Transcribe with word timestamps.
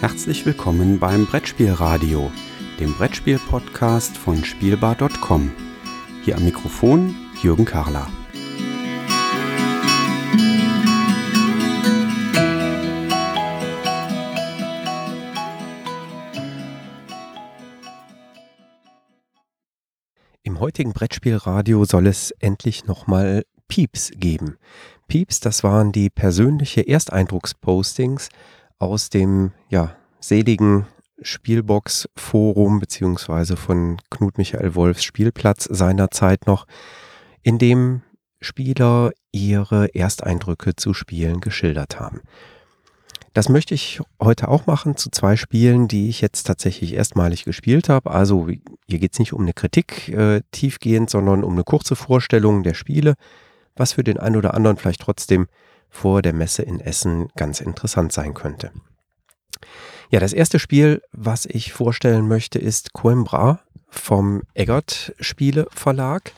Herzlich 0.00 0.46
willkommen 0.46 1.00
beim 1.00 1.26
Brettspielradio, 1.26 2.30
dem 2.78 2.94
Brettspiel-Podcast 2.94 4.16
von 4.16 4.44
Spielbar.com. 4.44 5.50
Hier 6.24 6.36
am 6.36 6.44
Mikrofon 6.44 7.16
Jürgen 7.42 7.64
Karler. 7.64 8.06
Im 20.44 20.60
heutigen 20.60 20.92
Brettspielradio 20.92 21.84
soll 21.84 22.06
es 22.06 22.30
endlich 22.38 22.84
nochmal 22.84 23.42
Pieps 23.66 24.12
geben. 24.14 24.58
Pieps, 25.08 25.40
das 25.40 25.64
waren 25.64 25.90
die 25.90 26.08
persönliche 26.08 26.86
Ersteindruckspostings 26.86 28.28
aus 28.78 29.10
dem 29.10 29.52
ja, 29.68 29.96
seligen 30.20 30.86
Spielbox-Forum 31.20 32.78
beziehungsweise 32.78 33.56
von 33.56 33.98
Knut 34.10 34.38
Michael 34.38 34.74
Wolfs 34.74 35.04
Spielplatz 35.04 35.64
seinerzeit 35.64 36.46
noch, 36.46 36.66
in 37.42 37.58
dem 37.58 38.02
Spieler 38.40 39.10
ihre 39.32 39.94
Ersteindrücke 39.94 40.76
zu 40.76 40.94
Spielen 40.94 41.40
geschildert 41.40 41.98
haben. 41.98 42.20
Das 43.34 43.48
möchte 43.48 43.74
ich 43.74 44.00
heute 44.20 44.48
auch 44.48 44.66
machen 44.66 44.96
zu 44.96 45.10
zwei 45.10 45.36
Spielen, 45.36 45.86
die 45.86 46.08
ich 46.08 46.20
jetzt 46.20 46.44
tatsächlich 46.44 46.94
erstmalig 46.94 47.44
gespielt 47.44 47.88
habe. 47.88 48.10
Also 48.10 48.48
hier 48.48 48.98
geht 48.98 49.12
es 49.12 49.18
nicht 49.18 49.32
um 49.32 49.42
eine 49.42 49.52
Kritik 49.52 50.08
äh, 50.08 50.42
tiefgehend, 50.50 51.10
sondern 51.10 51.44
um 51.44 51.52
eine 51.52 51.64
kurze 51.64 51.94
Vorstellung 51.94 52.62
der 52.62 52.74
Spiele, 52.74 53.14
was 53.76 53.92
für 53.92 54.02
den 54.02 54.18
einen 54.18 54.36
oder 54.36 54.54
anderen 54.54 54.76
vielleicht 54.76 55.02
trotzdem 55.02 55.46
vor 55.90 56.22
der 56.22 56.32
Messe 56.32 56.62
in 56.62 56.80
Essen 56.80 57.28
ganz 57.36 57.60
interessant 57.60 58.12
sein 58.12 58.34
könnte. 58.34 58.72
Ja, 60.10 60.20
das 60.20 60.32
erste 60.32 60.58
Spiel, 60.58 61.02
was 61.12 61.44
ich 61.46 61.72
vorstellen 61.72 62.28
möchte, 62.28 62.58
ist 62.58 62.92
Coimbra 62.92 63.60
vom 63.88 64.42
Eggert 64.54 65.14
Spiele 65.20 65.66
Verlag. 65.70 66.32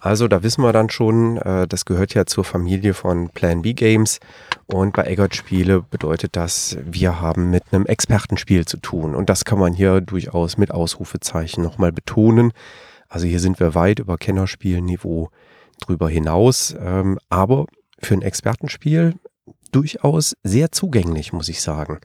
Also 0.00 0.28
da 0.28 0.42
wissen 0.42 0.62
wir 0.62 0.72
dann 0.72 0.90
schon, 0.90 1.38
äh, 1.38 1.66
das 1.66 1.84
gehört 1.86 2.14
ja 2.14 2.26
zur 2.26 2.44
Familie 2.44 2.92
von 2.94 3.30
Plan 3.30 3.62
B 3.62 3.72
Games 3.72 4.20
und 4.66 4.92
bei 4.92 5.04
Eggert 5.04 5.34
Spiele 5.34 5.82
bedeutet 5.82 6.36
das, 6.36 6.76
wir 6.84 7.20
haben 7.20 7.50
mit 7.50 7.64
einem 7.72 7.86
Expertenspiel 7.86 8.66
zu 8.66 8.76
tun 8.76 9.14
und 9.14 9.30
das 9.30 9.44
kann 9.44 9.58
man 9.58 9.72
hier 9.72 10.02
durchaus 10.02 10.58
mit 10.58 10.70
Ausrufezeichen 10.70 11.62
nochmal 11.62 11.92
betonen. 11.92 12.52
Also 13.08 13.26
hier 13.26 13.40
sind 13.40 13.58
wir 13.58 13.74
weit 13.74 13.98
über 13.98 14.18
Kennerspielniveau 14.18 15.30
drüber 15.80 16.08
hinaus, 16.08 16.76
ähm, 16.78 17.18
aber 17.30 17.66
für 17.98 18.14
ein 18.14 18.22
Expertenspiel 18.22 19.14
durchaus 19.72 20.36
sehr 20.42 20.72
zugänglich, 20.72 21.32
muss 21.32 21.48
ich 21.48 21.60
sagen. 21.60 22.00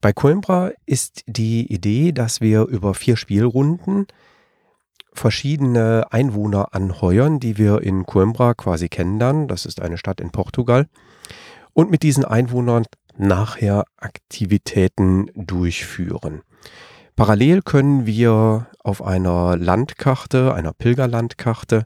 Bei 0.00 0.12
Coimbra 0.12 0.70
ist 0.86 1.22
die 1.26 1.70
Idee, 1.72 2.12
dass 2.12 2.40
wir 2.40 2.62
über 2.62 2.94
vier 2.94 3.16
Spielrunden 3.16 4.06
verschiedene 5.12 6.06
Einwohner 6.10 6.74
anheuern, 6.74 7.40
die 7.40 7.58
wir 7.58 7.82
in 7.82 8.06
Coimbra 8.06 8.54
quasi 8.54 8.88
kennenlernen. 8.88 9.48
Das 9.48 9.66
ist 9.66 9.80
eine 9.80 9.98
Stadt 9.98 10.20
in 10.20 10.30
Portugal. 10.30 10.86
Und 11.72 11.90
mit 11.90 12.02
diesen 12.02 12.24
Einwohnern 12.24 12.84
nachher 13.16 13.84
Aktivitäten 13.98 15.30
durchführen. 15.34 16.42
Parallel 17.16 17.60
können 17.60 18.06
wir 18.06 18.68
auf 18.78 19.02
einer 19.02 19.56
Landkarte, 19.56 20.54
einer 20.54 20.72
Pilgerlandkarte, 20.72 21.84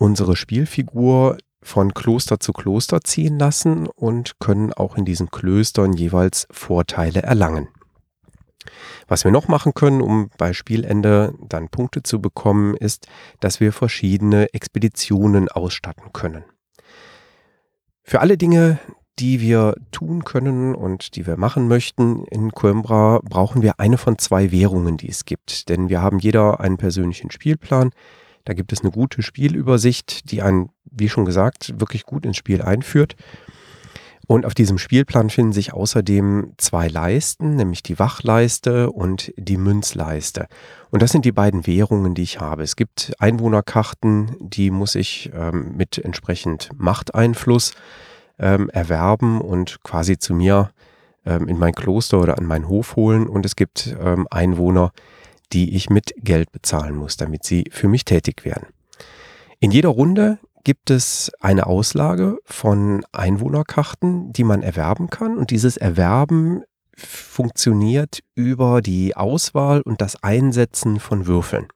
unsere 0.00 0.34
Spielfigur 0.34 1.36
von 1.62 1.92
Kloster 1.92 2.40
zu 2.40 2.52
Kloster 2.52 3.02
ziehen 3.02 3.38
lassen 3.38 3.86
und 3.86 4.40
können 4.40 4.72
auch 4.72 4.96
in 4.96 5.04
diesen 5.04 5.30
Klöstern 5.30 5.92
jeweils 5.92 6.48
Vorteile 6.50 7.22
erlangen. 7.22 7.68
Was 9.08 9.24
wir 9.24 9.30
noch 9.30 9.48
machen 9.48 9.74
können, 9.74 10.00
um 10.00 10.30
bei 10.38 10.54
Spielende 10.54 11.34
dann 11.46 11.68
Punkte 11.68 12.02
zu 12.02 12.20
bekommen, 12.20 12.74
ist, 12.76 13.08
dass 13.40 13.60
wir 13.60 13.72
verschiedene 13.72 14.54
Expeditionen 14.54 15.48
ausstatten 15.48 16.12
können. 16.12 16.44
Für 18.02 18.20
alle 18.20 18.38
Dinge, 18.38 18.78
die 19.18 19.40
wir 19.42 19.74
tun 19.92 20.24
können 20.24 20.74
und 20.74 21.14
die 21.14 21.26
wir 21.26 21.36
machen 21.36 21.68
möchten 21.68 22.24
in 22.24 22.52
Coimbra, 22.52 23.20
brauchen 23.22 23.60
wir 23.60 23.78
eine 23.78 23.98
von 23.98 24.16
zwei 24.16 24.50
Währungen, 24.50 24.96
die 24.96 25.10
es 25.10 25.26
gibt. 25.26 25.68
Denn 25.68 25.90
wir 25.90 26.00
haben 26.00 26.18
jeder 26.18 26.60
einen 26.60 26.78
persönlichen 26.78 27.30
Spielplan, 27.30 27.90
da 28.44 28.54
gibt 28.54 28.72
es 28.72 28.80
eine 28.80 28.90
gute 28.90 29.22
Spielübersicht, 29.22 30.30
die 30.30 30.42
einen, 30.42 30.70
wie 30.84 31.08
schon 31.08 31.24
gesagt, 31.24 31.80
wirklich 31.80 32.04
gut 32.04 32.24
ins 32.24 32.36
Spiel 32.36 32.62
einführt. 32.62 33.16
Und 34.30 34.46
auf 34.46 34.54
diesem 34.54 34.78
Spielplan 34.78 35.28
finden 35.28 35.52
sich 35.52 35.72
außerdem 35.72 36.52
zwei 36.56 36.86
Leisten, 36.86 37.56
nämlich 37.56 37.82
die 37.82 37.98
Wachleiste 37.98 38.92
und 38.92 39.32
die 39.36 39.56
Münzleiste. 39.56 40.46
Und 40.90 41.02
das 41.02 41.10
sind 41.10 41.24
die 41.24 41.32
beiden 41.32 41.66
Währungen, 41.66 42.14
die 42.14 42.22
ich 42.22 42.38
habe. 42.38 42.62
Es 42.62 42.76
gibt 42.76 43.12
Einwohnerkarten, 43.18 44.36
die 44.38 44.70
muss 44.70 44.94
ich 44.94 45.32
ähm, 45.34 45.76
mit 45.76 45.98
entsprechend 45.98 46.70
Machteinfluss 46.76 47.74
ähm, 48.38 48.70
erwerben 48.70 49.40
und 49.40 49.82
quasi 49.82 50.16
zu 50.16 50.32
mir 50.32 50.70
ähm, 51.26 51.48
in 51.48 51.58
mein 51.58 51.74
Kloster 51.74 52.20
oder 52.20 52.38
an 52.38 52.46
meinen 52.46 52.68
Hof 52.68 52.94
holen. 52.94 53.26
Und 53.26 53.44
es 53.44 53.56
gibt 53.56 53.96
ähm, 54.00 54.28
Einwohner, 54.30 54.92
die 54.92 55.00
ich 55.52 55.90
mit 55.90 56.14
Geld 56.18 56.52
bezahlen 56.52 56.96
muss, 56.96 57.16
damit 57.16 57.44
sie 57.44 57.64
für 57.70 57.88
mich 57.88 58.04
tätig 58.04 58.44
werden. 58.44 58.68
In 59.58 59.70
jeder 59.70 59.90
Runde 59.90 60.38
gibt 60.64 60.90
es 60.90 61.30
eine 61.40 61.66
Auslage 61.66 62.38
von 62.44 63.04
Einwohnerkarten, 63.12 64.32
die 64.32 64.44
man 64.44 64.62
erwerben 64.62 65.08
kann. 65.10 65.36
Und 65.36 65.50
dieses 65.50 65.76
Erwerben 65.76 66.62
funktioniert 66.96 68.20
über 68.34 68.82
die 68.82 69.16
Auswahl 69.16 69.80
und 69.80 70.00
das 70.00 70.22
Einsetzen 70.22 71.00
von 71.00 71.26
Würfeln. 71.26 71.66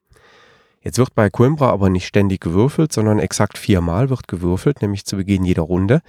Jetzt 0.81 0.99
wird 0.99 1.15
bei 1.15 1.31
Coimbra 1.31 1.71
aber 1.71 1.89
nicht 1.89 2.05
ständig 2.05 2.41
gewürfelt, 2.41 2.93
sondern 2.93 3.17
exakt 3.17 3.57
viermal 3.57 4.09
wird 4.09 4.27
gewürfelt, 4.27 4.83
nämlich 4.83 5.05
zu 5.05 5.17
Beginn 5.17 5.43
jeder 5.43 5.63
Runde. 5.63 6.01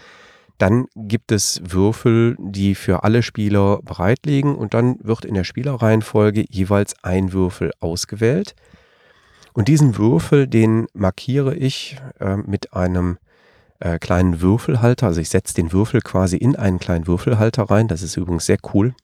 Dann 0.58 0.86
gibt 0.94 1.32
es 1.32 1.60
Würfel, 1.64 2.36
die 2.38 2.74
für 2.74 3.04
alle 3.04 3.22
Spieler 3.22 3.80
bereit 3.82 4.20
liegen 4.24 4.54
und 4.54 4.74
dann 4.74 4.98
wird 5.02 5.24
in 5.24 5.34
der 5.34 5.44
Spielerreihenfolge 5.44 6.46
jeweils 6.48 6.94
ein 7.02 7.32
Würfel 7.32 7.72
ausgewählt. 7.80 8.54
Und 9.52 9.68
diesen 9.68 9.96
Würfel, 9.98 10.46
den 10.46 10.86
markiere 10.92 11.54
ich 11.54 11.96
äh, 12.20 12.36
mit 12.36 12.74
einem 12.74 13.18
äh, 13.80 13.98
kleinen 13.98 14.40
Würfelhalter. 14.40 15.06
Also 15.06 15.20
ich 15.20 15.28
setze 15.28 15.54
den 15.54 15.72
Würfel 15.72 16.00
quasi 16.00 16.36
in 16.36 16.56
einen 16.56 16.78
kleinen 16.78 17.06
Würfelhalter 17.06 17.64
rein. 17.64 17.88
Das 17.88 18.02
ist 18.02 18.16
übrigens 18.16 18.46
sehr 18.46 18.58
cool. 18.74 18.94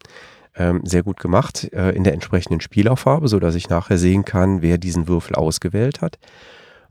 Ähm, 0.54 0.82
sehr 0.84 1.02
gut 1.02 1.18
gemacht 1.20 1.70
äh, 1.72 1.90
in 1.90 2.04
der 2.04 2.12
entsprechenden 2.12 2.60
Spielerfarbe, 2.60 3.28
sodass 3.28 3.54
ich 3.54 3.70
nachher 3.70 3.96
sehen 3.96 4.26
kann, 4.26 4.60
wer 4.60 4.76
diesen 4.76 5.08
Würfel 5.08 5.34
ausgewählt 5.34 6.02
hat. 6.02 6.18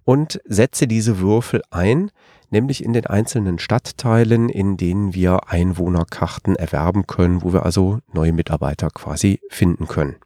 Und 0.03 0.41
setze 0.45 0.87
diese 0.87 1.19
Würfel 1.19 1.61
ein 1.69 2.09
nämlich 2.51 2.83
in 2.83 2.93
den 2.93 3.07
einzelnen 3.07 3.57
Stadtteilen, 3.57 4.49
in 4.49 4.77
denen 4.77 5.15
wir 5.15 5.49
Einwohnerkarten 5.49 6.55
erwerben 6.55 7.07
können, 7.07 7.41
wo 7.41 7.53
wir 7.53 7.65
also 7.65 7.99
neue 8.13 8.33
Mitarbeiter 8.33 8.89
quasi 8.89 9.39
finden 9.49 9.87
können. 9.87 10.17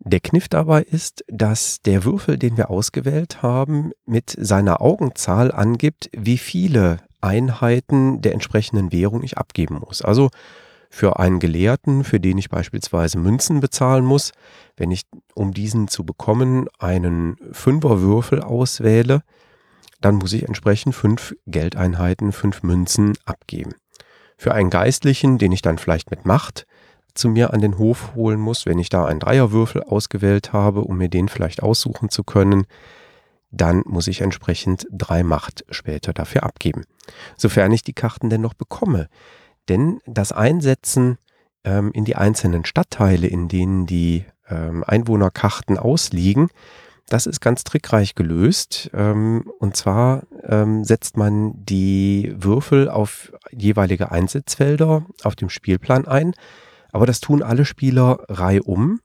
Der 0.00 0.18
Kniff 0.18 0.48
dabei 0.48 0.82
ist, 0.82 1.24
dass 1.28 1.80
der 1.82 2.04
Würfel, 2.04 2.36
den 2.36 2.56
wir 2.56 2.70
ausgewählt 2.70 3.42
haben, 3.42 3.92
mit 4.04 4.34
seiner 4.36 4.80
Augenzahl 4.80 5.52
angibt, 5.52 6.10
wie 6.12 6.38
viele 6.38 6.96
Einheiten 7.20 8.20
der 8.20 8.32
entsprechenden 8.32 8.90
Währung 8.90 9.22
ich 9.22 9.38
abgeben 9.38 9.76
muss. 9.76 10.02
Also 10.02 10.30
für 10.90 11.20
einen 11.20 11.38
Gelehrten, 11.38 12.02
für 12.02 12.18
den 12.18 12.36
ich 12.36 12.50
beispielsweise 12.50 13.18
Münzen 13.18 13.60
bezahlen 13.60 14.04
muss, 14.04 14.32
wenn 14.76 14.90
ich, 14.90 15.04
um 15.34 15.54
diesen 15.54 15.86
zu 15.86 16.04
bekommen, 16.04 16.66
einen 16.78 17.36
Fünferwürfel 17.52 18.42
auswähle, 18.42 19.22
dann 20.04 20.16
muss 20.16 20.32
ich 20.32 20.46
entsprechend 20.46 20.94
fünf 20.94 21.34
Geldeinheiten, 21.46 22.32
fünf 22.32 22.62
Münzen 22.62 23.14
abgeben. 23.24 23.74
Für 24.36 24.52
einen 24.52 24.70
Geistlichen, 24.70 25.38
den 25.38 25.52
ich 25.52 25.62
dann 25.62 25.78
vielleicht 25.78 26.10
mit 26.10 26.26
Macht 26.26 26.66
zu 27.14 27.28
mir 27.28 27.52
an 27.52 27.60
den 27.60 27.78
Hof 27.78 28.14
holen 28.14 28.40
muss, 28.40 28.66
wenn 28.66 28.78
ich 28.78 28.88
da 28.88 29.04
einen 29.04 29.20
Dreierwürfel 29.20 29.82
ausgewählt 29.82 30.52
habe, 30.52 30.80
um 30.80 30.98
mir 30.98 31.08
den 31.08 31.28
vielleicht 31.28 31.62
aussuchen 31.62 32.08
zu 32.08 32.24
können, 32.24 32.64
dann 33.50 33.82
muss 33.84 34.08
ich 34.08 34.22
entsprechend 34.22 34.86
drei 34.90 35.22
Macht 35.22 35.64
später 35.70 36.12
dafür 36.12 36.42
abgeben. 36.42 36.84
Sofern 37.36 37.70
ich 37.72 37.82
die 37.82 37.92
Karten 37.92 38.30
denn 38.30 38.40
noch 38.40 38.54
bekomme. 38.54 39.08
Denn 39.68 40.00
das 40.06 40.32
Einsetzen 40.32 41.18
ähm, 41.64 41.92
in 41.92 42.04
die 42.04 42.16
einzelnen 42.16 42.64
Stadtteile, 42.64 43.26
in 43.26 43.48
denen 43.48 43.86
die 43.86 44.24
ähm, 44.48 44.82
Einwohnerkarten 44.86 45.78
ausliegen, 45.78 46.48
das 47.12 47.26
ist 47.26 47.40
ganz 47.40 47.62
trickreich 47.64 48.14
gelöst. 48.14 48.90
Ähm, 48.94 49.50
und 49.58 49.76
zwar 49.76 50.22
ähm, 50.44 50.82
setzt 50.84 51.16
man 51.16 51.52
die 51.56 52.34
Würfel 52.36 52.88
auf 52.88 53.32
jeweilige 53.50 54.10
Einsatzfelder 54.10 55.04
auf 55.22 55.36
dem 55.36 55.50
Spielplan 55.50 56.06
ein. 56.06 56.34
Aber 56.90 57.04
das 57.06 57.20
tun 57.20 57.42
alle 57.42 57.64
Spieler 57.64 58.24
reihum 58.28 59.00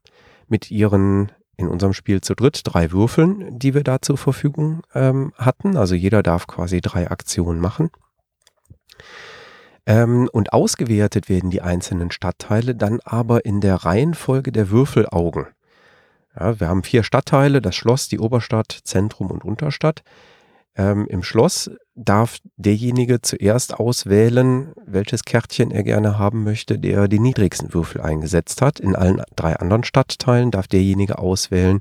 mit 0.48 0.72
ihren, 0.72 1.34
in 1.58 1.68
unserem 1.68 1.94
Spiel 1.94 2.22
zu 2.22 2.34
dritt, 2.34 2.62
drei 2.64 2.92
Würfeln, 2.92 3.60
die 3.60 3.74
wir 3.74 3.84
da 3.84 4.02
zur 4.02 4.18
Verfügung 4.18 4.84
ähm, 4.96 5.34
hatten. 5.38 5.76
Also 5.76 5.94
jeder 5.94 6.24
darf 6.24 6.48
quasi 6.48 6.80
drei 6.82 7.12
Aktionen 7.12 7.60
machen. 7.60 7.90
Und 9.90 10.52
ausgewertet 10.52 11.30
werden 11.30 11.50
die 11.50 11.62
einzelnen 11.62 12.12
Stadtteile 12.12 12.76
dann 12.76 13.00
aber 13.06 13.46
in 13.46 13.62
der 13.62 13.76
Reihenfolge 13.76 14.52
der 14.52 14.70
Würfelaugen. 14.70 15.48
Ja, 16.40 16.60
wir 16.60 16.68
haben 16.68 16.84
vier 16.84 17.04
Stadtteile, 17.04 17.62
das 17.62 17.76
Schloss, 17.76 18.10
die 18.10 18.20
Oberstadt, 18.20 18.80
Zentrum 18.84 19.32
und 19.32 19.44
Unterstadt. 19.44 20.04
Ähm, 20.76 21.08
Im 21.08 21.24
Schloss 21.24 21.72
darf 21.96 22.38
derjenige 22.58 23.22
zuerst 23.22 23.74
auswählen, 23.74 24.74
welches 24.86 25.24
Kärtchen 25.24 25.72
er 25.72 25.84
gerne 25.84 26.20
haben 26.20 26.44
möchte, 26.44 26.78
der 26.78 27.08
die 27.08 27.20
niedrigsten 27.20 27.74
Würfel 27.74 28.02
eingesetzt 28.02 28.62
hat. 28.62 28.80
In 28.80 28.96
allen 28.96 29.24
drei 29.36 29.56
anderen 29.56 29.84
Stadtteilen 29.84 30.52
darf 30.52 30.68
derjenige 30.68 31.18
auswählen, 31.18 31.80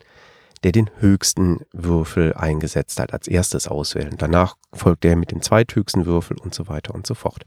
der 0.64 0.72
den 0.72 0.88
höchsten 0.98 1.60
Würfel 1.72 2.32
eingesetzt 2.32 2.98
hat, 2.98 3.12
als 3.12 3.28
erstes 3.28 3.68
auswählen. 3.68 4.14
Danach 4.16 4.56
folgt 4.72 5.04
der 5.04 5.16
mit 5.16 5.30
dem 5.30 5.42
zweithöchsten 5.42 6.06
Würfel 6.06 6.38
und 6.38 6.54
so 6.54 6.66
weiter 6.68 6.94
und 6.94 7.06
so 7.06 7.14
fort. 7.14 7.44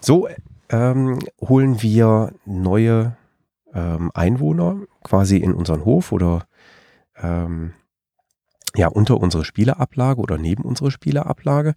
So 0.00 0.28
ähm, 0.70 1.20
holen 1.40 1.80
wir 1.82 2.32
neue 2.44 3.16
ähm, 3.74 4.10
Einwohner 4.14 4.80
quasi 5.02 5.36
in 5.36 5.52
unseren 5.52 5.84
Hof 5.84 6.12
oder 6.12 6.46
ähm, 7.20 7.72
ja, 8.76 8.88
unter 8.88 9.18
unsere 9.18 9.44
Spielerablage 9.44 10.20
oder 10.20 10.38
neben 10.38 10.62
unsere 10.62 10.90
Spielerablage. 10.90 11.74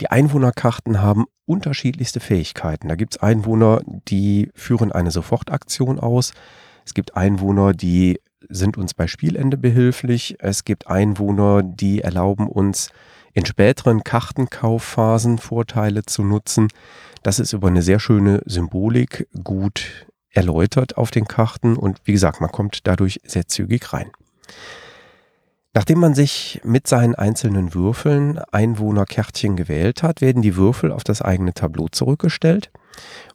Die 0.00 0.10
Einwohnerkarten 0.10 1.02
haben 1.02 1.26
unterschiedlichste 1.44 2.20
Fähigkeiten. 2.20 2.88
Da 2.88 2.94
gibt 2.94 3.16
es 3.16 3.22
Einwohner, 3.22 3.82
die 3.86 4.50
führen 4.54 4.92
eine 4.92 5.10
Sofortaktion 5.10 5.98
aus. 5.98 6.32
Es 6.86 6.94
gibt 6.94 7.16
Einwohner, 7.16 7.72
die 7.72 8.20
sind 8.48 8.78
uns 8.78 8.94
bei 8.94 9.06
Spielende 9.06 9.58
behilflich. 9.58 10.36
Es 10.38 10.64
gibt 10.64 10.86
Einwohner, 10.86 11.62
die 11.62 12.00
erlauben 12.00 12.46
uns 12.46 12.90
in 13.34 13.44
späteren 13.44 14.02
Kartenkauffhasen 14.04 15.38
Vorteile 15.38 16.02
zu 16.04 16.22
nutzen. 16.24 16.68
Das 17.22 17.38
ist 17.38 17.52
über 17.52 17.68
eine 17.68 17.82
sehr 17.82 18.00
schöne 18.00 18.40
Symbolik 18.46 19.28
gut 19.44 20.06
erläutert 20.30 20.96
auf 20.96 21.10
den 21.10 21.26
Karten 21.26 21.76
und 21.76 22.00
wie 22.04 22.12
gesagt, 22.12 22.40
man 22.40 22.52
kommt 22.52 22.86
dadurch 22.86 23.20
sehr 23.24 23.46
zügig 23.46 23.92
rein. 23.92 24.10
Nachdem 25.74 26.00
man 26.00 26.14
sich 26.14 26.60
mit 26.64 26.86
seinen 26.86 27.14
einzelnen 27.14 27.74
Würfeln 27.74 28.38
Einwohnerkärtchen 28.38 29.54
gewählt 29.54 30.02
hat, 30.02 30.20
werden 30.20 30.42
die 30.42 30.56
Würfel 30.56 30.90
auf 30.90 31.04
das 31.04 31.22
eigene 31.22 31.54
Tableau 31.54 31.88
zurückgestellt 31.88 32.70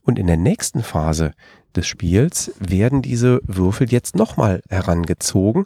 und 0.01 0.19
in 0.19 0.27
der 0.27 0.37
nächsten 0.37 0.83
Phase 0.83 1.31
des 1.75 1.87
Spiels 1.87 2.51
werden 2.59 3.01
diese 3.01 3.39
Würfel 3.45 3.91
jetzt 3.91 4.15
nochmal 4.15 4.61
herangezogen 4.69 5.65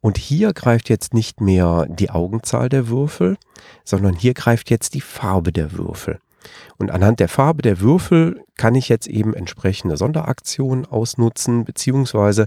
und 0.00 0.18
hier 0.18 0.52
greift 0.52 0.88
jetzt 0.88 1.14
nicht 1.14 1.40
mehr 1.40 1.86
die 1.88 2.10
Augenzahl 2.10 2.68
der 2.68 2.88
Würfel, 2.88 3.36
sondern 3.84 4.14
hier 4.14 4.34
greift 4.34 4.70
jetzt 4.70 4.94
die 4.94 5.00
Farbe 5.00 5.52
der 5.52 5.72
Würfel. 5.72 6.20
Und 6.76 6.90
anhand 6.90 7.20
der 7.20 7.28
Farbe 7.28 7.62
der 7.62 7.80
Würfel 7.80 8.42
kann 8.56 8.74
ich 8.74 8.88
jetzt 8.88 9.06
eben 9.06 9.34
entsprechende 9.34 9.96
Sonderaktionen 9.96 10.86
ausnutzen, 10.86 11.64
beziehungsweise 11.64 12.46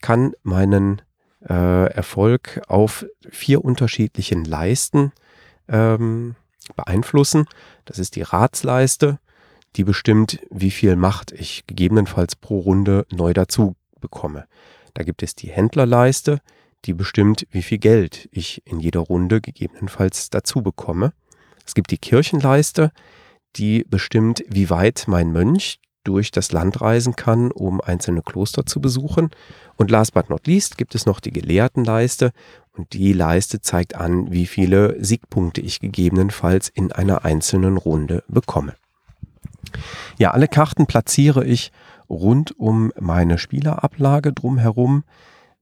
kann 0.00 0.34
meinen 0.42 1.02
äh, 1.48 1.92
Erfolg 1.92 2.62
auf 2.68 3.06
vier 3.28 3.64
unterschiedlichen 3.64 4.44
Leisten 4.44 5.12
ähm, 5.68 6.36
beeinflussen. 6.76 7.46
Das 7.84 7.98
ist 7.98 8.16
die 8.16 8.22
Ratsleiste, 8.22 9.18
die 9.76 9.84
bestimmt, 9.84 10.40
wie 10.50 10.70
viel 10.70 10.96
Macht 10.96 11.32
ich 11.32 11.66
gegebenenfalls 11.66 12.36
pro 12.36 12.60
Runde 12.60 13.06
neu 13.10 13.32
dazu 13.32 13.76
bekomme. 14.00 14.46
Da 14.94 15.02
gibt 15.02 15.22
es 15.22 15.34
die 15.34 15.50
Händlerleiste, 15.50 16.40
die 16.84 16.94
bestimmt, 16.94 17.46
wie 17.50 17.62
viel 17.62 17.78
Geld 17.78 18.28
ich 18.30 18.62
in 18.66 18.78
jeder 18.78 19.00
Runde 19.00 19.40
gegebenenfalls 19.40 20.30
dazu 20.30 20.62
bekomme. 20.62 21.12
Es 21.66 21.74
gibt 21.74 21.90
die 21.90 21.98
Kirchenleiste, 21.98 22.92
die 23.56 23.84
bestimmt, 23.88 24.44
wie 24.48 24.70
weit 24.70 25.04
mein 25.06 25.32
Mönch 25.32 25.80
durch 26.04 26.30
das 26.30 26.52
Land 26.52 26.80
reisen 26.80 27.16
kann, 27.16 27.50
um 27.50 27.80
einzelne 27.80 28.22
Kloster 28.22 28.66
zu 28.66 28.80
besuchen. 28.80 29.30
Und 29.76 29.90
last 29.90 30.14
but 30.14 30.30
not 30.30 30.46
least 30.46 30.76
gibt 30.76 30.94
es 30.94 31.06
noch 31.06 31.18
die 31.18 31.32
Gelehrtenleiste 31.32 32.32
und 32.72 32.92
die 32.92 33.12
Leiste 33.12 33.60
zeigt 33.60 33.94
an, 33.94 34.30
wie 34.30 34.46
viele 34.46 35.02
Siegpunkte 35.02 35.60
ich 35.60 35.80
gegebenenfalls 35.80 36.68
in 36.68 36.92
einer 36.92 37.24
einzelnen 37.24 37.76
Runde 37.76 38.22
bekomme. 38.28 38.74
Ja, 40.18 40.32
alle 40.32 40.48
Karten 40.48 40.86
platziere 40.86 41.44
ich 41.44 41.72
rund 42.08 42.58
um 42.58 42.92
meine 43.00 43.38
Spielerablage 43.38 44.32
drumherum. 44.32 45.04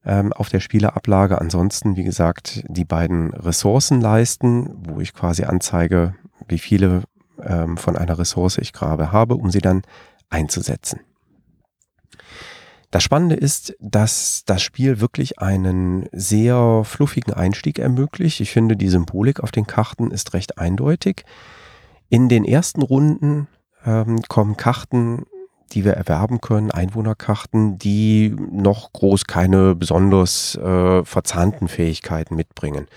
Ähm, 0.05 0.33
auf 0.33 0.49
der 0.49 0.61
Spielerablage 0.61 1.41
ansonsten, 1.41 1.97
wie 1.97 2.03
gesagt, 2.03 2.65
die 2.69 2.85
beiden 2.85 3.33
Ressourcenleisten, 3.33 4.75
wo 4.89 5.01
ich 5.01 5.15
quasi 5.15 5.45
anzeige, 5.45 6.17
wie 6.49 6.59
viele 6.59 7.05
ähm, 7.45 7.77
von 7.77 7.97
einer 7.97 8.19
Ressource 8.19 8.59
ich 8.59 8.73
gerade 8.73 9.13
habe, 9.13 9.35
um 9.35 9.51
sie 9.51 9.61
dann 9.61 9.83
einzusetzen. 10.31 11.01
Das 12.93 13.03
Spannende 13.03 13.37
ist, 13.37 13.75
dass 13.81 14.43
das 14.45 14.61
Spiel 14.61 15.01
wirklich 15.01 15.39
einen 15.39 16.11
sehr 16.13 16.83
fluffigen 16.85 17.33
Einstieg 17.33 17.79
ermöglicht. 17.79 18.41
Ich 18.41 18.53
finde, 18.53 18.77
die 18.77 18.89
Symbolik 18.89 19.41
auf 19.41 19.51
den 19.51 19.67
Karten 19.67 20.11
ist 20.11 20.35
recht 20.35 20.59
eindeutig. 20.59 21.25
In 22.11 22.29
den 22.29 22.45
ersten 22.45 22.83
Runden 22.83 23.49
ähm, 23.87 24.21
kommen 24.29 24.59
Karten, 24.59 25.25
die 25.73 25.87
wir 25.87 25.95
erwerben 25.95 26.43
können, 26.43 26.71
Einwohnerkarten, 26.71 27.79
die 27.79 28.37
noch 28.51 28.93
groß 28.93 29.25
keine 29.25 29.75
besonders 29.75 30.57
äh, 30.57 31.03
verzahnten 31.03 31.69
Fähigkeiten 31.69 32.37
mitbringen. 32.37 32.89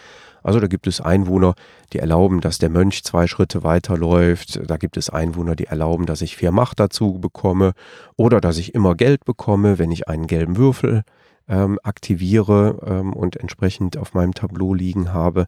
Also 0.45 0.59
da 0.59 0.67
gibt 0.67 0.85
es 0.85 1.01
Einwohner, 1.01 1.55
die 1.91 1.97
erlauben, 1.97 2.39
dass 2.39 2.59
der 2.59 2.69
Mönch 2.69 3.03
zwei 3.03 3.25
Schritte 3.25 3.63
weiterläuft. 3.63 4.61
Da 4.69 4.77
gibt 4.77 4.95
es 4.95 5.09
Einwohner, 5.09 5.55
die 5.55 5.65
erlauben, 5.65 6.05
dass 6.05 6.21
ich 6.21 6.37
vier 6.37 6.51
Macht 6.51 6.79
dazu 6.79 7.19
bekomme 7.19 7.73
oder 8.15 8.39
dass 8.39 8.59
ich 8.59 8.75
immer 8.75 8.93
Geld 8.93 9.25
bekomme, 9.25 9.79
wenn 9.79 9.89
ich 9.89 10.07
einen 10.07 10.27
gelben 10.27 10.55
Würfel 10.55 11.01
ähm, 11.47 11.79
aktiviere 11.81 12.79
ähm, 12.85 13.13
und 13.13 13.37
entsprechend 13.37 13.97
auf 13.97 14.13
meinem 14.13 14.35
Tableau 14.35 14.75
liegen 14.75 15.13
habe. 15.13 15.47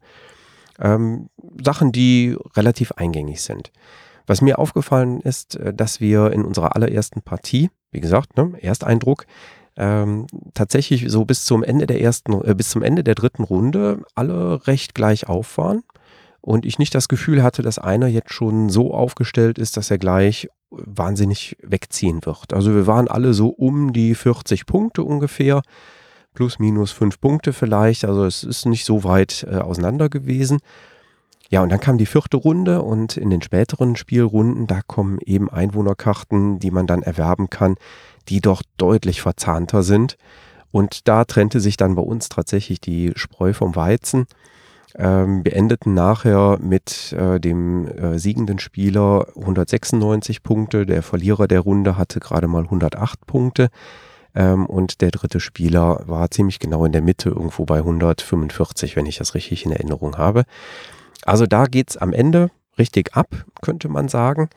Ähm, 0.79 1.29
Sachen, 1.63 1.91
die 1.91 2.35
relativ 2.55 2.91
eingängig 2.93 3.43
sind. 3.43 3.71
Was 4.25 4.41
mir 4.41 4.57
aufgefallen 4.57 5.21
ist, 5.21 5.57
äh, 5.57 5.75
dass 5.75 6.01
wir 6.01 6.31
in 6.31 6.43
unserer 6.43 6.75
allerersten 6.75 7.21
Partie, 7.21 7.69
wie 7.91 8.01
gesagt, 8.01 8.35
ne, 8.35 8.51
Ersteindruck, 8.61 9.27
ähm, 9.77 10.27
tatsächlich 10.53 11.05
so 11.07 11.23
bis 11.23 11.45
zum 11.45 11.63
Ende 11.63 11.87
der 11.87 12.01
ersten, 12.01 12.33
äh, 12.43 12.55
bis 12.55 12.69
zum 12.69 12.81
Ende 12.81 13.03
der 13.03 13.15
dritten 13.15 13.43
Runde 13.43 14.01
alle 14.15 14.67
recht 14.67 14.95
gleich 14.95 15.27
auf 15.27 15.57
waren. 15.57 15.83
Und 16.41 16.65
ich 16.65 16.79
nicht 16.79 16.95
das 16.95 17.07
Gefühl 17.07 17.43
hatte, 17.43 17.61
dass 17.61 17.77
einer 17.77 18.07
jetzt 18.07 18.33
schon 18.33 18.69
so 18.69 18.93
aufgestellt 18.93 19.59
ist, 19.59 19.77
dass 19.77 19.91
er 19.91 19.97
gleich 19.97 20.49
wahnsinnig 20.69 21.57
wegziehen 21.61 22.25
wird. 22.25 22.53
Also 22.53 22.73
wir 22.73 22.87
waren 22.87 23.07
alle 23.07 23.33
so 23.33 23.49
um 23.49 23.93
die 23.93 24.15
40 24.15 24.65
Punkte 24.65 25.03
ungefähr, 25.03 25.61
plus 26.33 26.59
minus 26.59 26.91
5 26.91 27.19
Punkte 27.19 27.53
vielleicht. 27.53 28.05
Also 28.05 28.25
es 28.25 28.43
ist 28.43 28.65
nicht 28.65 28.85
so 28.85 29.03
weit 29.03 29.45
äh, 29.49 29.57
auseinander 29.57 30.09
gewesen. 30.09 30.59
Ja, 31.49 31.61
und 31.61 31.69
dann 31.69 31.79
kam 31.79 31.97
die 31.97 32.05
vierte 32.05 32.37
Runde 32.37 32.81
und 32.81 33.15
in 33.15 33.29
den 33.29 33.41
späteren 33.41 33.95
Spielrunden, 33.95 34.67
da 34.67 34.81
kommen 34.85 35.19
eben 35.25 35.49
Einwohnerkarten, 35.49 36.59
die 36.59 36.71
man 36.71 36.87
dann 36.87 37.03
erwerben 37.03 37.49
kann, 37.49 37.75
die 38.27 38.41
doch 38.41 38.61
deutlich 38.77 39.21
verzahnter 39.21 39.83
sind. 39.83 40.17
Und 40.71 41.07
da 41.07 41.23
trennte 41.23 41.59
sich 41.59 41.77
dann 41.77 41.95
bei 41.95 42.01
uns 42.01 42.27
tatsächlich 42.27 42.81
die 42.81 43.13
Spreu 43.15 43.53
vom 43.53 43.75
Weizen. 43.75 44.27
Ähm, 44.95 45.45
wir 45.45 45.55
endeten 45.55 45.93
nachher 45.93 46.57
mit 46.61 47.13
äh, 47.13 47.39
dem 47.39 47.87
äh, 47.87 48.19
siegenden 48.19 48.59
Spieler 48.59 49.27
196 49.37 50.43
Punkte. 50.43 50.85
Der 50.85 51.03
Verlierer 51.03 51.47
der 51.47 51.61
Runde 51.61 51.97
hatte 51.97 52.19
gerade 52.19 52.47
mal 52.47 52.63
108 52.63 53.25
Punkte. 53.25 53.69
Ähm, 54.35 54.65
und 54.65 55.01
der 55.01 55.11
dritte 55.11 55.39
Spieler 55.39 56.01
war 56.05 56.29
ziemlich 56.31 56.59
genau 56.59 56.83
in 56.83 56.91
der 56.91 57.01
Mitte, 57.01 57.29
irgendwo 57.29 57.65
bei 57.65 57.77
145, 57.77 58.95
wenn 58.95 59.05
ich 59.05 59.17
das 59.17 59.35
richtig 59.35 59.65
in 59.65 59.71
Erinnerung 59.71 60.17
habe. 60.17 60.43
Also 61.27 61.45
da 61.45 61.65
geht 61.65 61.91
es 61.91 61.97
am 61.97 62.13
Ende 62.13 62.49
richtig 62.79 63.15
ab, 63.15 63.27
könnte 63.61 63.89
man 63.89 64.07
sagen. 64.07 64.49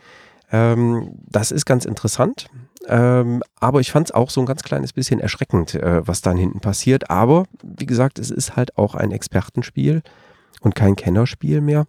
Ähm, 0.52 1.10
das 1.28 1.50
ist 1.50 1.66
ganz 1.66 1.84
interessant. 1.84 2.46
Ähm, 2.86 3.42
aber 3.58 3.80
ich 3.80 3.92
fand 3.92 4.08
es 4.08 4.14
auch 4.14 4.30
so 4.30 4.40
ein 4.40 4.46
ganz 4.46 4.62
kleines 4.62 4.92
bisschen 4.92 5.20
erschreckend, 5.20 5.74
äh, 5.74 6.06
was 6.06 6.22
dann 6.22 6.36
hinten 6.36 6.60
passiert. 6.60 7.10
Aber 7.10 7.44
wie 7.62 7.86
gesagt, 7.86 8.18
es 8.18 8.30
ist 8.30 8.56
halt 8.56 8.78
auch 8.78 8.94
ein 8.94 9.10
Expertenspiel 9.10 10.02
und 10.60 10.74
kein 10.74 10.96
Kennerspiel 10.96 11.60
mehr. 11.60 11.86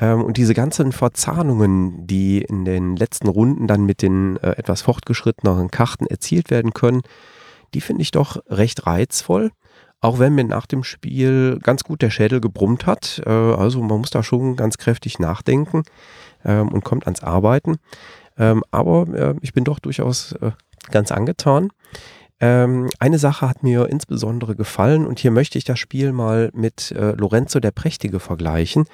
Ähm, 0.00 0.22
und 0.22 0.36
diese 0.36 0.54
ganzen 0.54 0.92
Verzahnungen, 0.92 2.06
die 2.06 2.42
in 2.42 2.64
den 2.64 2.96
letzten 2.96 3.28
Runden 3.28 3.68
dann 3.68 3.84
mit 3.84 4.02
den 4.02 4.36
äh, 4.38 4.50
etwas 4.50 4.82
fortgeschritteneren 4.82 5.70
Karten 5.70 6.06
erzielt 6.06 6.50
werden 6.50 6.74
können, 6.74 7.02
die 7.72 7.80
finde 7.80 8.02
ich 8.02 8.10
doch 8.10 8.42
recht 8.48 8.86
reizvoll. 8.86 9.52
Auch 10.00 10.18
wenn 10.18 10.34
mir 10.34 10.44
nach 10.44 10.66
dem 10.66 10.84
Spiel 10.84 11.58
ganz 11.62 11.82
gut 11.82 12.02
der 12.02 12.10
Schädel 12.10 12.40
gebrummt 12.40 12.86
hat. 12.86 13.20
Äh, 13.26 13.30
also 13.30 13.82
man 13.82 14.00
muss 14.00 14.10
da 14.10 14.22
schon 14.22 14.56
ganz 14.56 14.78
kräftig 14.78 15.18
nachdenken 15.18 15.82
ähm, 16.44 16.68
und 16.68 16.84
kommt 16.84 17.06
ans 17.06 17.22
Arbeiten. 17.22 17.78
Ähm, 18.38 18.62
aber 18.70 19.08
äh, 19.08 19.34
ich 19.40 19.52
bin 19.52 19.64
doch 19.64 19.80
durchaus 19.80 20.32
äh, 20.32 20.52
ganz 20.90 21.10
angetan. 21.10 21.70
Ähm, 22.40 22.88
eine 23.00 23.18
Sache 23.18 23.48
hat 23.48 23.64
mir 23.64 23.88
insbesondere 23.88 24.54
gefallen 24.54 25.06
und 25.06 25.18
hier 25.18 25.32
möchte 25.32 25.58
ich 25.58 25.64
das 25.64 25.80
Spiel 25.80 26.12
mal 26.12 26.50
mit 26.54 26.92
äh, 26.92 27.12
Lorenzo 27.12 27.58
der 27.58 27.72
Prächtige 27.72 28.20
vergleichen. 28.20 28.84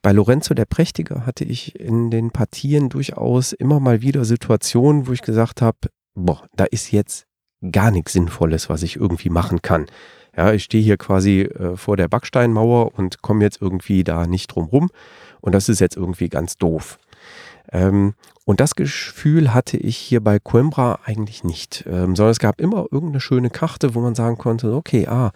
bei 0.00 0.10
Lorenzo 0.10 0.54
der 0.54 0.64
Prächtige 0.64 1.24
hatte 1.26 1.44
ich 1.44 1.78
in 1.78 2.10
den 2.10 2.32
Partien 2.32 2.88
durchaus 2.88 3.52
immer 3.52 3.78
mal 3.78 4.02
wieder 4.02 4.24
Situationen, 4.24 5.06
wo 5.06 5.12
ich 5.12 5.22
gesagt 5.22 5.62
habe, 5.62 5.78
boah, 6.14 6.42
da 6.56 6.64
ist 6.64 6.90
jetzt 6.90 7.26
gar 7.70 7.92
nichts 7.92 8.14
Sinnvolles, 8.14 8.68
was 8.68 8.82
ich 8.82 8.96
irgendwie 8.96 9.30
machen 9.30 9.62
kann. 9.62 9.86
Ja, 10.36 10.52
ich 10.52 10.64
stehe 10.64 10.82
hier 10.82 10.96
quasi 10.96 11.42
äh, 11.42 11.76
vor 11.76 11.96
der 11.96 12.08
Backsteinmauer 12.08 12.98
und 12.98 13.22
komme 13.22 13.44
jetzt 13.44 13.60
irgendwie 13.60 14.02
da 14.04 14.26
nicht 14.26 14.48
drum 14.48 14.66
rum. 14.66 14.90
Und 15.40 15.52
das 15.52 15.68
ist 15.68 15.80
jetzt 15.80 15.96
irgendwie 15.96 16.28
ganz 16.28 16.56
doof. 16.56 16.98
Ähm, 17.70 18.14
und 18.44 18.60
das 18.60 18.74
Gefühl 18.74 19.54
hatte 19.54 19.76
ich 19.76 19.96
hier 19.96 20.20
bei 20.20 20.38
Coimbra 20.38 20.98
eigentlich 21.04 21.44
nicht, 21.44 21.84
ähm, 21.86 22.16
sondern 22.16 22.32
es 22.32 22.40
gab 22.40 22.60
immer 22.60 22.86
irgendeine 22.90 23.20
schöne 23.20 23.50
Karte, 23.50 23.94
wo 23.94 24.00
man 24.00 24.14
sagen 24.14 24.36
konnte, 24.36 24.72
okay, 24.74 25.06
ah, 25.06 25.32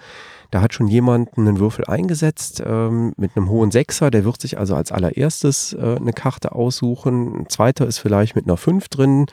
da 0.50 0.60
hat 0.60 0.74
schon 0.74 0.88
jemand 0.88 1.36
einen 1.36 1.58
Würfel 1.58 1.84
eingesetzt 1.84 2.62
ähm, 2.64 3.12
mit 3.16 3.36
einem 3.36 3.48
hohen 3.48 3.70
Sechser, 3.70 4.10
der 4.10 4.24
wird 4.24 4.40
sich 4.40 4.58
also 4.58 4.74
als 4.74 4.92
allererstes 4.92 5.72
äh, 5.74 5.96
eine 5.96 6.12
Karte 6.12 6.52
aussuchen. 6.52 7.40
Ein 7.40 7.48
zweiter 7.48 7.86
ist 7.86 7.98
vielleicht 7.98 8.36
mit 8.36 8.46
einer 8.46 8.56
5 8.56 8.88
drin, 8.88 9.26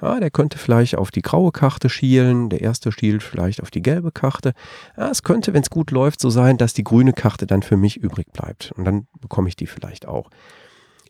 ja, 0.00 0.20
der 0.20 0.30
könnte 0.30 0.58
vielleicht 0.58 0.96
auf 0.96 1.10
die 1.10 1.22
graue 1.22 1.52
Karte 1.52 1.88
schielen, 1.88 2.50
der 2.50 2.60
erste 2.60 2.92
schielt 2.92 3.22
vielleicht 3.22 3.62
auf 3.62 3.70
die 3.70 3.82
gelbe 3.82 4.12
Karte. 4.12 4.52
Ja, 4.96 5.10
es 5.10 5.22
könnte, 5.22 5.54
wenn 5.54 5.62
es 5.62 5.70
gut 5.70 5.90
läuft, 5.90 6.20
so 6.20 6.30
sein, 6.30 6.58
dass 6.58 6.74
die 6.74 6.84
grüne 6.84 7.12
Karte 7.12 7.46
dann 7.46 7.62
für 7.62 7.76
mich 7.76 7.96
übrig 7.96 8.32
bleibt 8.32 8.72
und 8.76 8.84
dann 8.84 9.06
bekomme 9.20 9.48
ich 9.48 9.56
die 9.56 9.66
vielleicht 9.66 10.06
auch. 10.06 10.30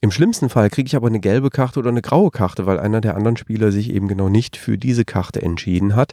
Im 0.01 0.11
schlimmsten 0.11 0.51
Fall 0.51 0.69
kriege 0.69 0.87
ich 0.87 0.97
aber 0.97 1.07
eine 1.07 1.19
gelbe 1.19 1.49
Karte 1.49 1.79
oder 1.79 1.89
eine 1.89 2.03
graue 2.03 2.31
Karte, 2.31 2.67
weil 2.67 2.79
einer 2.79 3.01
der 3.01 3.17
anderen 3.17 3.39
Spieler 3.39 3.73
sich 3.73 3.91
eben 3.91 4.07
genau 4.07 4.29
nicht 4.29 4.59
für 4.59 4.77
diese 4.77 5.07
Karte 5.07 5.41
entschieden 5.41 5.97
hat. 5.97 6.13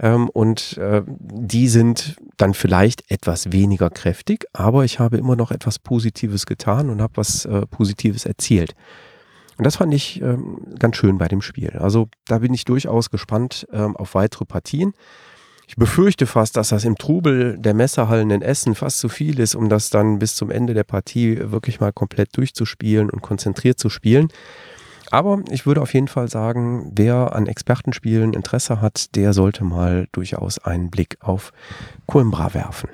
Ähm, 0.00 0.28
und 0.30 0.78
äh, 0.78 1.02
die 1.06 1.68
sind 1.68 2.16
dann 2.38 2.54
vielleicht 2.54 3.10
etwas 3.10 3.52
weniger 3.52 3.90
kräftig, 3.90 4.46
aber 4.52 4.84
ich 4.84 4.98
habe 4.98 5.18
immer 5.18 5.36
noch 5.36 5.50
etwas 5.50 5.78
Positives 5.78 6.46
getan 6.46 6.88
und 6.88 7.02
habe 7.02 7.16
was 7.16 7.44
äh, 7.44 7.66
Positives 7.66 8.24
erzielt. 8.24 8.74
Und 9.58 9.64
das 9.64 9.76
fand 9.76 9.92
ich 9.92 10.22
ähm, 10.22 10.58
ganz 10.78 10.96
schön 10.96 11.18
bei 11.18 11.28
dem 11.28 11.42
Spiel. 11.42 11.76
Also 11.78 12.08
da 12.26 12.38
bin 12.38 12.54
ich 12.54 12.64
durchaus 12.64 13.10
gespannt 13.10 13.66
ähm, 13.72 13.94
auf 13.94 14.14
weitere 14.14 14.46
Partien. 14.46 14.94
Ich 15.68 15.76
befürchte 15.76 16.26
fast, 16.26 16.56
dass 16.56 16.70
das 16.70 16.84
im 16.84 16.96
Trubel 16.96 17.58
der 17.58 17.74
Messerhallen 17.74 18.30
in 18.30 18.42
Essen 18.42 18.74
fast 18.74 18.98
zu 18.98 19.10
viel 19.10 19.38
ist, 19.38 19.54
um 19.54 19.68
das 19.68 19.90
dann 19.90 20.18
bis 20.18 20.34
zum 20.34 20.50
Ende 20.50 20.72
der 20.72 20.84
Partie 20.84 21.38
wirklich 21.52 21.78
mal 21.78 21.92
komplett 21.92 22.36
durchzuspielen 22.36 23.10
und 23.10 23.20
konzentriert 23.20 23.78
zu 23.78 23.90
spielen. 23.90 24.28
Aber 25.10 25.42
ich 25.50 25.66
würde 25.66 25.82
auf 25.82 25.92
jeden 25.92 26.08
Fall 26.08 26.28
sagen, 26.28 26.92
wer 26.94 27.34
an 27.34 27.46
Expertenspielen 27.46 28.32
Interesse 28.32 28.80
hat, 28.80 29.16
der 29.16 29.32
sollte 29.32 29.64
mal 29.64 30.06
durchaus 30.12 30.58
einen 30.58 30.90
Blick 30.90 31.16
auf 31.20 31.52
Coimbra 32.06 32.54
werfen. 32.54 32.88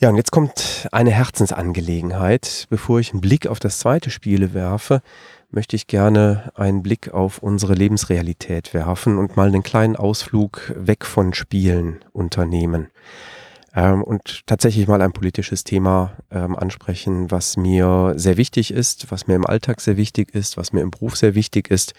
Ja, 0.00 0.10
und 0.10 0.16
jetzt 0.16 0.30
kommt 0.30 0.86
eine 0.92 1.10
Herzensangelegenheit. 1.10 2.66
Bevor 2.70 3.00
ich 3.00 3.10
einen 3.10 3.20
Blick 3.20 3.48
auf 3.48 3.58
das 3.58 3.80
zweite 3.80 4.10
Spiel 4.10 4.54
werfe, 4.54 5.02
möchte 5.50 5.74
ich 5.74 5.88
gerne 5.88 6.52
einen 6.54 6.84
Blick 6.84 7.12
auf 7.12 7.38
unsere 7.38 7.74
Lebensrealität 7.74 8.74
werfen 8.74 9.18
und 9.18 9.36
mal 9.36 9.48
einen 9.48 9.64
kleinen 9.64 9.96
Ausflug 9.96 10.72
weg 10.76 11.04
von 11.04 11.34
Spielen 11.34 12.04
unternehmen. 12.12 12.90
Ähm, 13.74 14.02
und 14.02 14.46
tatsächlich 14.46 14.88
mal 14.88 15.02
ein 15.02 15.12
politisches 15.12 15.64
Thema 15.64 16.12
ähm, 16.30 16.56
ansprechen, 16.56 17.30
was 17.30 17.56
mir 17.56 18.14
sehr 18.16 18.36
wichtig 18.36 18.72
ist, 18.72 19.10
was 19.10 19.26
mir 19.26 19.34
im 19.34 19.46
Alltag 19.46 19.80
sehr 19.80 19.96
wichtig 19.96 20.34
ist, 20.34 20.56
was 20.56 20.72
mir 20.72 20.80
im 20.80 20.90
Beruf 20.90 21.16
sehr 21.16 21.34
wichtig 21.34 21.70
ist 21.70 21.94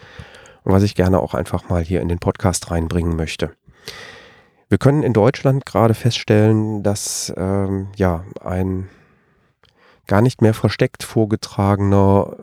und 0.63 0.73
was 0.73 0.83
ich 0.83 0.95
gerne 0.95 1.19
auch 1.19 1.33
einfach 1.33 1.69
mal 1.69 1.83
hier 1.83 2.01
in 2.01 2.09
den 2.09 2.19
Podcast 2.19 2.71
reinbringen 2.71 3.15
möchte. 3.15 3.51
Wir 4.67 4.77
können 4.77 5.03
in 5.03 5.13
Deutschland 5.13 5.65
gerade 5.65 5.93
feststellen, 5.93 6.83
dass 6.83 7.33
ähm, 7.37 7.87
ja 7.95 8.23
ein 8.41 8.89
gar 10.05 10.21
nicht 10.21 10.41
mehr 10.41 10.55
versteckt 10.55 11.03
vorgetragener, 11.03 12.35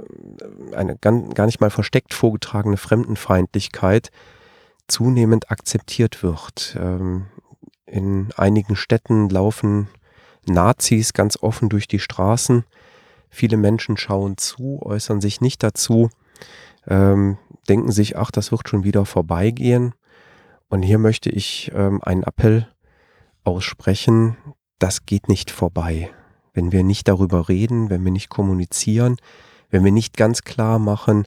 eine 0.73 0.97
gar 0.97 1.47
nicht 1.47 1.61
mal 1.61 1.71
versteckt 1.71 2.15
vorgetragene 2.15 2.77
Fremdenfeindlichkeit 2.77 4.11
zunehmend 4.87 5.51
akzeptiert 5.51 6.23
wird. 6.23 6.79
Ähm, 6.81 7.27
in 7.87 8.29
einigen 8.37 8.77
Städten 8.77 9.29
laufen 9.29 9.89
Nazis 10.47 11.13
ganz 11.13 11.43
offen 11.43 11.69
durch 11.69 11.89
die 11.89 11.99
Straßen. 11.99 12.65
Viele 13.31 13.57
Menschen 13.57 13.97
schauen 13.97 14.37
zu, 14.37 14.81
äußern 14.83 15.21
sich 15.21 15.41
nicht 15.41 15.63
dazu, 15.63 16.11
ähm, 16.87 17.39
denken 17.69 17.91
sich, 17.91 18.17
ach, 18.17 18.31
das 18.31 18.53
wird 18.53 18.69
schon 18.69 18.85
wieder 18.85 19.05
vorbeigehen. 19.05 19.95
Und 20.69 20.83
hier 20.83 20.99
möchte 20.99 21.31
ich 21.31 21.71
ähm, 21.75 22.01
einen 22.03 22.23
Appell 22.23 22.69
aussprechen, 23.45 24.37
das 24.79 25.07
geht 25.07 25.29
nicht 25.29 25.51
vorbei 25.51 26.11
wenn 26.57 26.73
wir 26.73 26.83
nicht 26.83 27.07
darüber 27.07 27.49
reden, 27.49 27.91
wenn 27.91 28.03
wir 28.03 28.11
nicht 28.11 28.31
kommunizieren, 28.31 29.17
wenn 29.71 29.85
wir 29.85 29.93
nicht 29.93 30.17
ganz 30.17 30.43
klar 30.43 30.79
machen, 30.79 31.25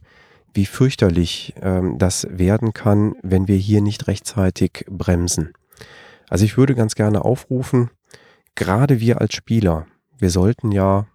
wie 0.54 0.66
fürchterlich 0.66 1.54
ähm, 1.62 1.98
das 2.00 2.28
werden 2.30 2.74
kann, 2.74 3.16
wenn 3.22 3.48
wir 3.48 3.56
hier 3.56 3.82
nicht 3.82 4.08
rechtzeitig 4.08 4.86
bremsen. 4.90 5.54
Also 6.30 6.46
ich 6.46 6.58
würde 6.58 6.76
ganz 6.76 6.96
gerne 6.96 7.26
aufrufen, 7.26 7.90
gerade 8.56 9.00
wir 9.00 9.20
als 9.20 9.34
Spieler, 9.34 9.88
wir 10.18 10.30
sollten 10.30 10.72
ja, 10.72 11.08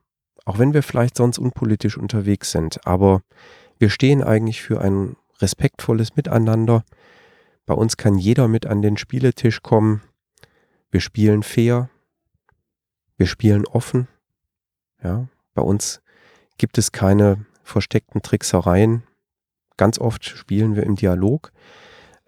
auch 0.44 0.58
wenn 0.58 0.74
wir 0.74 0.82
vielleicht 0.82 1.16
sonst 1.16 1.38
unpolitisch 1.38 1.96
unterwegs 1.96 2.50
sind, 2.50 2.86
aber 2.86 3.22
wir 3.78 3.90
stehen 3.90 4.22
eigentlich 4.22 4.62
für 4.62 4.80
ein 4.80 5.16
respektvolles 5.40 6.16
Miteinander. 6.16 6.84
Bei 7.66 7.74
uns 7.74 7.96
kann 7.96 8.18
jeder 8.18 8.48
mit 8.48 8.66
an 8.66 8.82
den 8.82 8.96
Spieletisch 8.96 9.62
kommen. 9.62 10.02
Wir 10.90 11.00
spielen 11.00 11.42
fair, 11.42 11.90
wir 13.16 13.26
spielen 13.26 13.66
offen. 13.66 14.08
Ja, 15.02 15.28
bei 15.54 15.62
uns 15.62 16.00
gibt 16.58 16.78
es 16.78 16.92
keine 16.92 17.44
versteckten 17.62 18.22
Tricksereien. 18.22 19.02
Ganz 19.76 19.98
oft 19.98 20.24
spielen 20.24 20.76
wir 20.76 20.84
im 20.84 20.96
Dialog. 20.96 21.52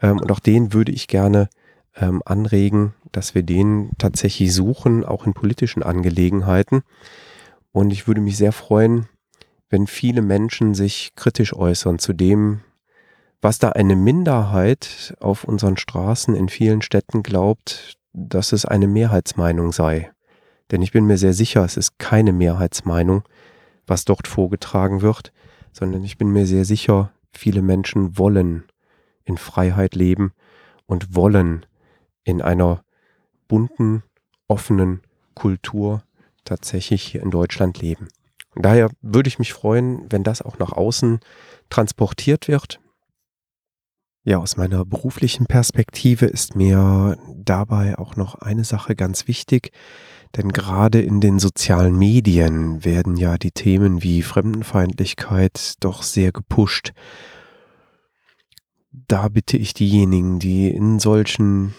Ähm, 0.00 0.19
und 0.19 0.31
auch 0.33 0.40
den 0.40 0.73
würde 0.73 0.93
ich 0.93 1.09
gerne 1.09 1.49
ähm, 1.97 2.23
anregen, 2.25 2.95
dass 3.12 3.35
wir 3.35 3.43
den 3.43 3.91
tatsächlich 3.99 4.53
suchen, 4.53 5.05
auch 5.05 5.26
in 5.26 5.35
politischen 5.35 5.83
Angelegenheiten. 5.83 6.83
Und 7.73 7.91
ich 7.91 8.07
würde 8.07 8.21
mich 8.21 8.37
sehr 8.37 8.53
freuen, 8.53 9.09
wenn 9.69 9.87
viele 9.87 10.23
Menschen 10.23 10.75
sich 10.75 11.12
kritisch 11.17 11.55
äußern 11.55 11.99
zu 11.99 12.12
dem, 12.12 12.61
was 13.41 13.59
da 13.59 13.71
eine 13.71 13.97
Minderheit 13.97 15.15
auf 15.21 15.45
unseren 15.45 15.76
Straßen 15.76 16.35
in 16.35 16.49
vielen 16.49 16.83
Städten 16.83 17.23
glaubt, 17.23 17.97
dass 18.12 18.53
es 18.53 18.65
eine 18.65 18.87
Mehrheitsmeinung 18.87 19.73
sei. 19.73 20.11
Denn 20.71 20.83
ich 20.83 20.93
bin 20.93 21.07
mir 21.07 21.19
sehr 21.19 21.33
sicher, 21.33 21.65
es 21.65 21.76
ist 21.76 21.99
keine 21.99 22.33
Mehrheitsmeinung, 22.33 23.23
was 23.87 24.05
dort 24.05 24.26
vorgetragen 24.26 25.03
wird, 25.03 25.33
sondern 25.73 26.03
ich 26.03 26.19
bin 26.19 26.29
mir 26.29 26.47
sehr 26.47 26.65
sicher, 26.65 27.12
viele 27.33 27.62
Menschen 27.62 28.19
wollen 28.19 28.65
in 29.25 29.37
Freiheit 29.37 29.95
leben 29.95 30.33
und 30.87 31.15
wollen 31.15 31.67
in 32.26 32.42
einer 32.42 32.83
bunten, 33.49 34.02
offenen 34.49 35.00
Kultur 35.35 36.02
tatsächlich 36.45 37.02
hier 37.02 37.23
in 37.23 37.30
Deutschland 37.30 37.80
leben. 37.80 38.09
Und 38.54 38.64
daher 38.64 38.90
würde 39.00 39.28
ich 39.28 39.38
mich 39.38 39.52
freuen, 39.52 40.06
wenn 40.11 40.25
das 40.25 40.42
auch 40.42 40.59
nach 40.59 40.73
außen 40.73 41.21
transportiert 41.71 42.49
wird. 42.49 42.80
Ja, 44.25 44.38
aus 44.38 44.56
meiner 44.56 44.85
beruflichen 44.85 45.47
Perspektive 45.47 46.26
ist 46.26 46.56
mir 46.56 47.16
dabei 47.37 47.97
auch 47.97 48.16
noch 48.16 48.35
eine 48.35 48.64
Sache 48.64 48.97
ganz 48.97 49.28
wichtig. 49.28 49.71
Denn 50.37 50.50
gerade 50.50 51.00
in 51.00 51.21
den 51.21 51.38
sozialen 51.38 51.97
Medien 51.97 52.85
werden 52.85 53.16
ja 53.16 53.38
die 53.38 53.52
Themen 53.52 54.02
wie 54.02 54.23
Fremdenfeindlichkeit 54.23 55.75
doch 55.78 56.02
sehr 56.02 56.33
gepusht. 56.33 56.92
Da 58.90 59.28
bitte 59.28 59.56
ich 59.56 59.75
diejenigen, 59.75 60.40
die 60.40 60.68
in 60.68 60.99
solchen 60.99 61.75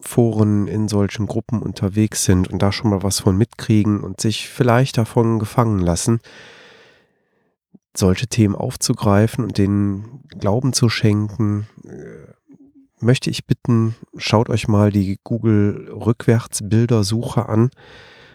Foren, 0.00 0.66
in 0.66 0.88
solchen 0.88 1.26
Gruppen 1.26 1.62
unterwegs 1.62 2.24
sind 2.24 2.48
und 2.48 2.60
da 2.60 2.72
schon 2.72 2.90
mal 2.90 3.02
was 3.02 3.20
von 3.20 3.36
mitkriegen 3.36 4.00
und 4.00 4.20
sich 4.20 4.48
vielleicht 4.48 4.98
davon 4.98 5.38
gefangen 5.38 5.78
lassen, 5.78 6.20
solche 7.96 8.26
Themen 8.26 8.54
aufzugreifen 8.54 9.44
und 9.44 9.58
den 9.58 10.20
Glauben 10.38 10.72
zu 10.72 10.88
schenken, 10.88 11.66
möchte 13.00 13.30
ich 13.30 13.46
bitten, 13.46 13.94
schaut 14.16 14.48
euch 14.48 14.68
mal 14.68 14.90
die 14.90 15.18
Google 15.24 15.90
Rückwärtsbildersuche 15.92 17.48
an. 17.48 17.70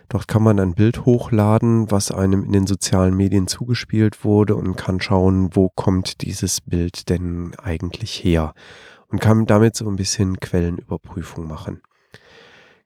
Dort 0.09 0.27
kann 0.27 0.43
man 0.43 0.59
ein 0.59 0.73
Bild 0.73 1.05
hochladen, 1.05 1.89
was 1.89 2.11
einem 2.11 2.43
in 2.43 2.51
den 2.51 2.67
sozialen 2.67 3.15
Medien 3.15 3.47
zugespielt 3.47 4.25
wurde 4.25 4.55
und 4.55 4.75
kann 4.75 4.99
schauen, 4.99 5.55
wo 5.55 5.69
kommt 5.69 6.21
dieses 6.21 6.59
Bild 6.59 7.09
denn 7.09 7.53
eigentlich 7.61 8.23
her 8.23 8.53
und 9.11 9.19
kann 9.19 9.45
damit 9.45 9.75
so 9.75 9.87
ein 9.87 9.97
bisschen 9.97 10.39
Quellenüberprüfung 10.39 11.47
machen. 11.47 11.81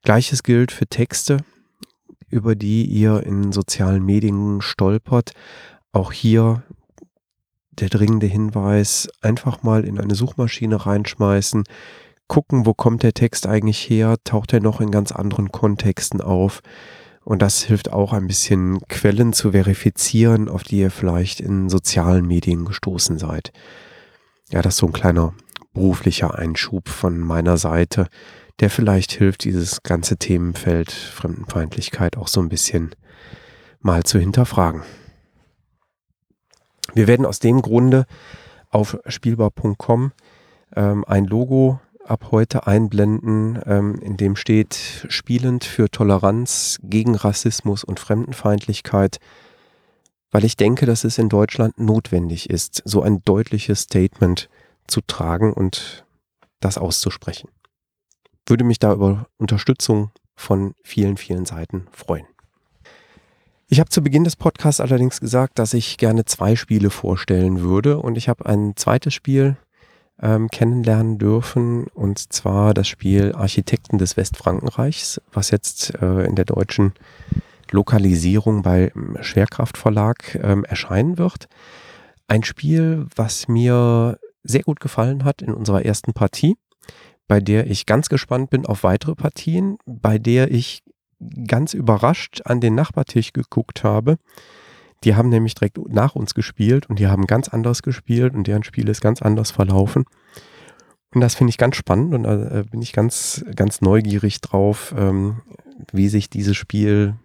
Gleiches 0.01 0.44
gilt 0.44 0.72
für 0.72 0.88
Texte, 0.88 1.38
über 2.29 2.55
die 2.55 2.86
ihr 2.86 3.24
in 3.24 3.51
sozialen 3.51 4.03
Medien 4.03 4.62
stolpert. 4.62 5.32
Auch 5.91 6.12
hier 6.12 6.63
der 7.72 7.89
dringende 7.89 8.27
Hinweis, 8.27 9.10
einfach 9.22 9.63
mal 9.63 9.86
in 9.86 10.00
eine 10.00 10.15
Suchmaschine 10.15 10.86
reinschmeißen, 10.86 11.63
gucken, 12.27 12.65
wo 12.65 12.74
kommt 12.74 13.03
der 13.03 13.13
Text 13.13 13.48
eigentlich 13.48 13.89
her, 13.89 14.15
taucht 14.24 14.53
er 14.53 14.62
noch 14.62 14.82
in 14.82 14.91
ganz 14.91 15.12
anderen 15.12 15.51
Kontexten 15.51 16.22
auf 16.22 16.62
Und 17.24 17.41
das 17.41 17.63
hilft 17.63 17.91
auch 17.91 18.13
ein 18.13 18.27
bisschen 18.27 18.79
Quellen 18.88 19.34
zu 19.34 19.51
verifizieren, 19.51 20.48
auf 20.48 20.63
die 20.63 20.79
ihr 20.79 20.91
vielleicht 20.91 21.39
in 21.39 21.70
sozialen 21.70 22.25
Medien 22.25 22.65
gestoßen 22.65 23.17
seid. 23.17 23.51
Ja, 24.51 24.62
das 24.62 24.75
ist 24.75 24.79
so 24.79 24.86
ein 24.86 24.94
kleiner 24.94 25.34
beruflicher 25.75 26.34
Einschub 26.34 26.89
von 26.89 27.20
meiner 27.20 27.58
Seite, 27.58 28.08
der 28.60 28.72
vielleicht 28.72 29.12
hilft, 29.12 29.44
dieses 29.44 29.84
ganze 29.84 30.17
Themenfeld 30.17 30.91
Fremdenfeindlichkeit 30.91 32.17
auch 32.17 32.27
so 32.27 32.41
ein 32.41 32.50
bisschen 32.50 32.96
mal 33.82 34.03
zu 34.03 34.17
hinterfragen. 34.17 34.82
Wir 36.96 37.08
werden 37.08 37.25
aus 37.25 37.39
dem 37.39 37.62
Grunde 37.62 38.05
auf 38.72 38.98
spielbar.com 39.05 40.12
ähm, 40.75 41.05
ein 41.08 41.25
Logo 41.25 41.79
ab 42.03 42.27
heute 42.32 42.67
einblenden, 42.67 43.60
ähm, 43.65 44.00
in 44.01 44.17
dem 44.17 44.36
steht 44.36 45.05
Spielend 45.10 45.63
für 45.63 45.89
Toleranz 45.89 46.79
gegen 46.84 47.15
Rassismus 47.15 47.84
und 47.84 48.00
Fremdenfeindlichkeit, 48.00 49.17
weil 50.32 50.46
ich 50.46 50.55
denke, 50.55 50.86
dass 50.86 51.03
es 51.03 51.17
in 51.17 51.29
Deutschland 51.29 51.79
notwendig 51.79 52.50
ist, 52.50 52.82
so 52.86 53.01
ein 53.01 53.24
deutliches 53.24 53.82
Statement 53.82 54.50
zu 54.88 55.01
tragen 55.01 55.54
und 55.54 56.06
das 56.60 56.77
auszusprechen. 56.77 57.50
Würde 58.48 58.63
mich 58.63 58.80
da 58.80 58.94
über 58.94 59.27
Unterstützung 59.38 60.12
von 60.36 60.75
vielen, 60.84 61.18
vielen 61.18 61.46
Seiten 61.46 61.88
freuen. 61.92 62.25
Ich 63.68 63.80
habe 63.80 63.89
zu 63.89 64.04
Beginn 64.04 64.24
des 64.24 64.36
Podcasts 64.36 64.80
allerdings 64.80 65.20
gesagt, 65.20 65.58
dass 65.58 65.74
ich 65.74 65.98
gerne 65.98 66.25
zwei 66.25 66.56
Spiele 66.56 66.92
vorstellen 66.92 67.62
würde 67.62 67.98
und 67.98 68.15
ich 68.15 68.30
habe 68.30 68.46
ein 68.46 68.75
zweites 68.75 69.13
Spiel 69.13 69.58
ähm, 70.22 70.50
kennenlernen 70.50 71.18
dürfen 71.18 71.88
und 71.88 72.32
zwar 72.32 72.74
das 72.74 72.88
Spiel 72.88 73.34
Architekten 73.34 73.98
des 73.98 74.18
Westfrankenreichs, 74.18 75.20
was 75.32 75.50
jetzt 75.50 75.96
äh, 75.96 76.25
in 76.25 76.36
der 76.36 76.46
deutschen 76.46 76.94
Lokalisierung 77.72 78.62
bei 78.62 78.92
Schwerkraftverlag 79.22 80.36
ähm, 80.36 80.63
erscheinen 80.63 81.18
wird. 81.18 81.48
Ein 82.27 82.44
Spiel, 82.44 83.08
was 83.15 83.48
mir 83.48 84.20
sehr 84.46 84.64
gut 84.64 84.80
gefallen 84.80 85.24
hat 85.24 85.42
in 85.42 85.54
unserer 85.54 85.86
ersten 85.86 86.14
Partie, 86.14 86.56
bei 87.28 87.40
der 87.40 87.70
ich 87.70 87.86
ganz 87.86 88.10
gespannt 88.10 88.50
bin 88.50 88.66
auf 88.66 88.84
weitere 88.84 89.16
Partien, 89.16 89.78
bei 89.86 90.18
der 90.18 90.52
ich 90.52 90.84
ganz 91.48 91.74
überrascht 91.74 92.42
an 92.46 92.62
den 92.62 92.75
Nachbartisch 92.75 93.34
geguckt 93.34 93.84
habe. 93.84 94.18
Die 95.04 95.16
haben 95.16 95.30
nämlich 95.30 95.56
direkt 95.56 95.78
nach 95.90 96.16
uns 96.16 96.34
gespielt 96.34 96.90
und 96.90 97.00
die 97.00 97.08
haben 97.08 97.28
ganz 97.28 97.50
anders 97.50 97.82
gespielt 97.82 98.34
und 98.34 98.48
deren 98.48 98.64
Spiel 98.64 98.90
ist 98.90 99.02
ganz 99.02 99.22
anders 99.22 99.52
verlaufen. 99.52 100.06
Und 101.14 101.22
das 101.22 101.36
finde 101.36 101.50
ich 101.50 101.58
ganz 101.58 101.75
spannend 101.75 102.14
und 102.14 102.24
da 102.24 102.60
äh, 102.60 102.64
bin 102.64 102.82
ich 102.82 102.92
ganz, 102.92 103.46
ganz 103.56 103.82
neugierig 103.82 104.42
drauf, 104.42 104.94
ähm, 104.98 105.42
wie 105.92 106.10
sich 106.10 106.30
dieses 106.30 106.58
Spiel 106.58 107.16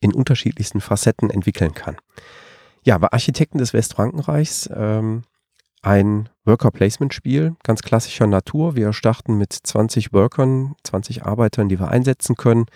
in 0.00 0.12
unterschiedlichsten 0.12 0.80
Facetten 0.80 1.30
entwickeln 1.30 1.74
kann. 1.74 1.96
Ja, 2.84 2.98
bei 2.98 3.10
Architekten 3.10 3.58
des 3.58 3.72
Westfrankenreichs 3.72 4.68
ähm, 4.74 5.22
ein 5.82 6.28
Worker-Placement-Spiel, 6.44 7.56
ganz 7.62 7.82
klassischer 7.82 8.26
Natur. 8.26 8.76
Wir 8.76 8.92
starten 8.92 9.36
mit 9.36 9.52
20 9.52 10.12
Workern, 10.12 10.74
20 10.84 11.24
Arbeitern, 11.24 11.68
die 11.68 11.78
wir 11.78 11.88
einsetzen 11.88 12.36
können. 12.36 12.66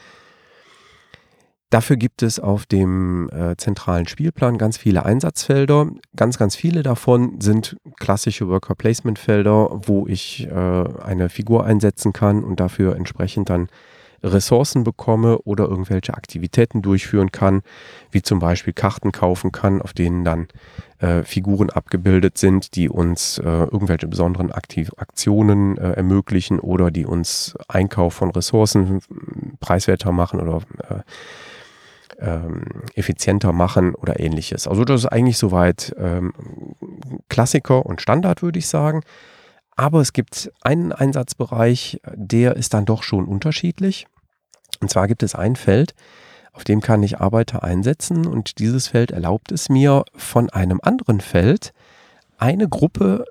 Dafür 1.72 1.96
gibt 1.96 2.22
es 2.22 2.38
auf 2.38 2.66
dem 2.66 3.30
äh, 3.30 3.56
zentralen 3.56 4.06
Spielplan 4.06 4.58
ganz 4.58 4.76
viele 4.76 5.06
Einsatzfelder. 5.06 5.88
Ganz, 6.14 6.36
ganz 6.36 6.54
viele 6.54 6.82
davon 6.82 7.40
sind 7.40 7.78
klassische 7.98 8.46
Worker 8.46 8.74
Placement 8.74 9.18
Felder, 9.18 9.80
wo 9.86 10.06
ich 10.06 10.46
äh, 10.48 10.52
eine 10.52 11.30
Figur 11.30 11.64
einsetzen 11.64 12.12
kann 12.12 12.44
und 12.44 12.60
dafür 12.60 12.94
entsprechend 12.94 13.48
dann 13.48 13.68
Ressourcen 14.22 14.84
bekomme 14.84 15.38
oder 15.38 15.64
irgendwelche 15.64 16.14
Aktivitäten 16.14 16.82
durchführen 16.82 17.32
kann, 17.32 17.62
wie 18.10 18.22
zum 18.22 18.38
Beispiel 18.38 18.72
Karten 18.72 19.12
kaufen 19.12 19.52
kann, 19.52 19.82
auf 19.82 19.92
denen 19.92 20.24
dann 20.24 20.48
äh, 20.98 21.22
Figuren 21.24 21.70
abgebildet 21.70 22.38
sind, 22.38 22.76
die 22.76 22.88
uns 22.88 23.38
äh, 23.38 23.42
irgendwelche 23.44 24.06
besonderen 24.06 24.52
Aktiv 24.52 24.90
Aktionen 24.96 25.76
äh, 25.76 25.92
ermöglichen 25.92 26.60
oder 26.60 26.90
die 26.90 27.06
uns 27.06 27.56
Einkauf 27.68 28.14
von 28.14 28.30
Ressourcen 28.30 29.00
preiswerter 29.60 30.12
machen 30.12 30.40
oder 30.40 30.60
äh, 30.88 31.00
ähm, 32.20 32.62
effizienter 32.94 33.52
machen 33.52 33.94
oder 33.94 34.20
ähnliches. 34.20 34.68
Also 34.68 34.84
das 34.84 35.00
ist 35.00 35.06
eigentlich 35.06 35.38
soweit 35.38 35.94
ähm, 35.98 36.32
Klassiker 37.28 37.84
und 37.84 38.00
Standard, 38.00 38.42
würde 38.42 38.58
ich 38.58 38.68
sagen. 38.68 39.02
Aber 39.76 40.00
es 40.00 40.12
gibt 40.12 40.52
einen 40.62 40.92
Einsatzbereich, 40.92 42.00
der 42.14 42.56
ist 42.56 42.74
dann 42.74 42.84
doch 42.84 43.02
schon 43.02 43.24
unterschiedlich. 43.24 44.06
Und 44.80 44.90
zwar 44.90 45.08
gibt 45.08 45.22
es 45.22 45.34
ein 45.34 45.56
Feld, 45.56 45.94
auf 46.52 46.64
dem 46.64 46.80
kann 46.80 47.02
ich 47.02 47.20
Arbeiter 47.20 47.62
einsetzen 47.62 48.26
und 48.26 48.58
dieses 48.58 48.88
Feld 48.88 49.10
erlaubt 49.10 49.52
es 49.52 49.68
mir 49.68 50.04
von 50.14 50.50
einem 50.50 50.80
anderen 50.82 51.20
Feld 51.20 51.72
eine 52.36 52.68
Gruppe 52.68 53.24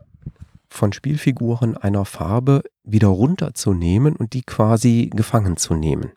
von 0.70 0.94
Spielfiguren 0.94 1.78
einer 1.78 2.06
Farbe 2.06 2.64
wieder 2.84 3.10
runterzunehmen 3.10 4.16
und 4.16 4.34
die 4.34 4.42
quasi 4.42 5.12
gefangen 5.14 5.58
zu 5.58 5.76
nehmen. 5.76 6.12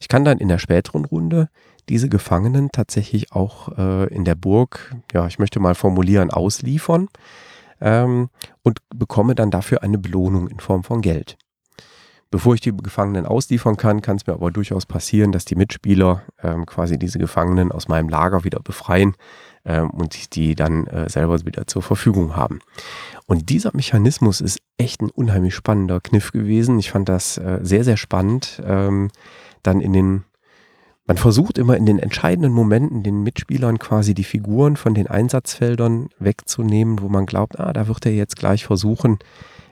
Ich 0.00 0.08
kann 0.08 0.24
dann 0.24 0.38
in 0.38 0.48
der 0.48 0.58
späteren 0.58 1.04
Runde 1.04 1.48
diese 1.88 2.08
Gefangenen 2.08 2.70
tatsächlich 2.72 3.32
auch 3.32 3.76
äh, 3.78 4.12
in 4.12 4.24
der 4.24 4.34
Burg, 4.34 4.94
ja, 5.12 5.26
ich 5.26 5.38
möchte 5.38 5.60
mal 5.60 5.74
formulieren, 5.74 6.30
ausliefern 6.30 7.08
ähm, 7.80 8.28
und 8.62 8.80
bekomme 8.94 9.34
dann 9.34 9.50
dafür 9.50 9.82
eine 9.82 9.98
Belohnung 9.98 10.48
in 10.48 10.60
Form 10.60 10.84
von 10.84 11.00
Geld. 11.00 11.36
Bevor 12.32 12.54
ich 12.54 12.60
die 12.60 12.76
Gefangenen 12.76 13.26
ausliefern 13.26 13.76
kann, 13.76 14.02
kann 14.02 14.16
es 14.16 14.26
mir 14.26 14.34
aber 14.34 14.52
durchaus 14.52 14.86
passieren, 14.86 15.32
dass 15.32 15.44
die 15.44 15.56
Mitspieler 15.56 16.22
ähm, 16.40 16.64
quasi 16.64 16.96
diese 16.96 17.18
Gefangenen 17.18 17.72
aus 17.72 17.88
meinem 17.88 18.08
Lager 18.08 18.44
wieder 18.44 18.60
befreien 18.60 19.16
ähm, 19.64 19.90
und 19.90 20.36
die 20.36 20.54
dann 20.54 20.86
äh, 20.86 21.08
selber 21.08 21.44
wieder 21.44 21.66
zur 21.66 21.82
Verfügung 21.82 22.36
haben. 22.36 22.60
Und 23.26 23.50
dieser 23.50 23.72
Mechanismus 23.74 24.40
ist 24.40 24.60
echt 24.78 25.02
ein 25.02 25.10
unheimlich 25.10 25.56
spannender 25.56 26.00
Kniff 26.00 26.30
gewesen. 26.30 26.78
Ich 26.78 26.92
fand 26.92 27.08
das 27.08 27.36
äh, 27.36 27.58
sehr, 27.62 27.82
sehr 27.82 27.96
spannend, 27.96 28.62
ähm, 28.64 29.10
dann 29.64 29.80
in 29.80 29.92
den 29.92 30.24
man 31.10 31.16
versucht 31.16 31.58
immer 31.58 31.76
in 31.76 31.86
den 31.86 31.98
entscheidenden 31.98 32.52
Momenten 32.52 33.02
den 33.02 33.24
Mitspielern 33.24 33.80
quasi 33.80 34.14
die 34.14 34.22
Figuren 34.22 34.76
von 34.76 34.94
den 34.94 35.08
Einsatzfeldern 35.08 36.10
wegzunehmen, 36.20 37.02
wo 37.02 37.08
man 37.08 37.26
glaubt, 37.26 37.58
ah, 37.58 37.72
da 37.72 37.88
wird 37.88 38.06
er 38.06 38.12
jetzt 38.12 38.36
gleich 38.36 38.64
versuchen, 38.64 39.18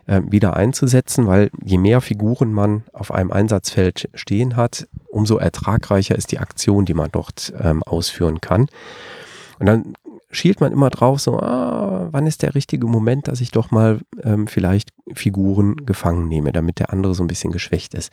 äh, 0.08 0.20
wieder 0.26 0.56
einzusetzen, 0.56 1.28
weil 1.28 1.52
je 1.64 1.78
mehr 1.78 2.00
Figuren 2.00 2.52
man 2.52 2.82
auf 2.92 3.12
einem 3.12 3.30
Einsatzfeld 3.30 4.10
stehen 4.14 4.56
hat, 4.56 4.88
umso 5.10 5.36
ertragreicher 5.36 6.16
ist 6.16 6.32
die 6.32 6.40
Aktion, 6.40 6.86
die 6.86 6.94
man 6.94 7.10
dort 7.12 7.52
ähm, 7.62 7.84
ausführen 7.84 8.40
kann. 8.40 8.66
Und 9.60 9.66
dann 9.66 9.92
schielt 10.32 10.60
man 10.60 10.72
immer 10.72 10.90
drauf, 10.90 11.20
so, 11.20 11.38
ah, 11.38 12.08
wann 12.10 12.26
ist 12.26 12.42
der 12.42 12.56
richtige 12.56 12.88
Moment, 12.88 13.28
dass 13.28 13.40
ich 13.40 13.52
doch 13.52 13.70
mal 13.70 14.00
ähm, 14.24 14.48
vielleicht 14.48 14.88
Figuren 15.14 15.86
gefangen 15.86 16.26
nehme, 16.26 16.50
damit 16.50 16.80
der 16.80 16.92
andere 16.92 17.14
so 17.14 17.22
ein 17.22 17.28
bisschen 17.28 17.52
geschwächt 17.52 17.94
ist. 17.94 18.12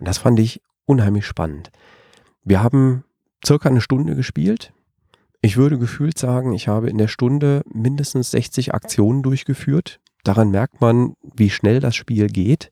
Und 0.00 0.08
das 0.08 0.18
fand 0.18 0.40
ich 0.40 0.60
unheimlich 0.86 1.24
spannend. 1.24 1.70
Wir 2.44 2.62
haben 2.62 3.04
circa 3.44 3.68
eine 3.68 3.80
Stunde 3.80 4.14
gespielt. 4.14 4.72
Ich 5.40 5.56
würde 5.56 5.78
gefühlt 5.78 6.18
sagen, 6.18 6.52
ich 6.52 6.66
habe 6.66 6.90
in 6.90 6.98
der 6.98 7.08
Stunde 7.08 7.62
mindestens 7.72 8.30
60 8.32 8.74
Aktionen 8.74 9.22
durchgeführt. 9.22 10.00
Daran 10.24 10.50
merkt 10.50 10.80
man, 10.80 11.14
wie 11.22 11.50
schnell 11.50 11.80
das 11.80 11.94
Spiel 11.94 12.26
geht. 12.26 12.70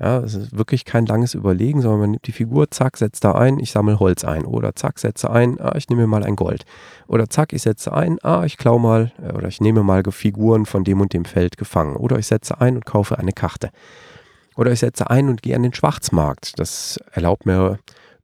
Ja, 0.00 0.18
es 0.20 0.34
ist 0.34 0.56
wirklich 0.56 0.86
kein 0.86 1.04
langes 1.04 1.34
Überlegen, 1.34 1.82
sondern 1.82 2.00
man 2.00 2.10
nimmt 2.12 2.26
die 2.26 2.32
Figur, 2.32 2.70
zack, 2.70 2.96
setzt 2.96 3.22
da 3.22 3.32
ein, 3.32 3.58
ich 3.58 3.70
sammle 3.70 4.00
Holz 4.00 4.24
ein. 4.24 4.46
Oder 4.46 4.74
zack, 4.74 4.98
setze 4.98 5.30
ein, 5.30 5.60
ah, 5.60 5.74
ich 5.76 5.90
nehme 5.90 6.06
mal 6.06 6.24
ein 6.24 6.36
Gold. 6.36 6.64
Oder 7.06 7.28
zack, 7.28 7.52
ich 7.52 7.62
setze 7.62 7.92
ein, 7.92 8.18
ah, 8.22 8.44
ich 8.46 8.56
klau 8.56 8.78
mal, 8.78 9.12
äh, 9.22 9.32
oder 9.32 9.48
ich 9.48 9.60
nehme 9.60 9.82
mal 9.82 10.02
Figuren 10.10 10.64
von 10.64 10.84
dem 10.84 11.02
und 11.02 11.12
dem 11.12 11.26
Feld 11.26 11.58
gefangen. 11.58 11.96
Oder 11.96 12.18
ich 12.18 12.26
setze 12.26 12.60
ein 12.62 12.76
und 12.76 12.86
kaufe 12.86 13.18
eine 13.18 13.32
Karte. 13.32 13.68
Oder 14.56 14.72
ich 14.72 14.80
setze 14.80 15.10
ein 15.10 15.28
und 15.28 15.42
gehe 15.42 15.54
an 15.54 15.62
den 15.62 15.74
Schwarzmarkt. 15.74 16.58
Das 16.58 16.98
erlaubt 17.12 17.44
mir 17.44 17.78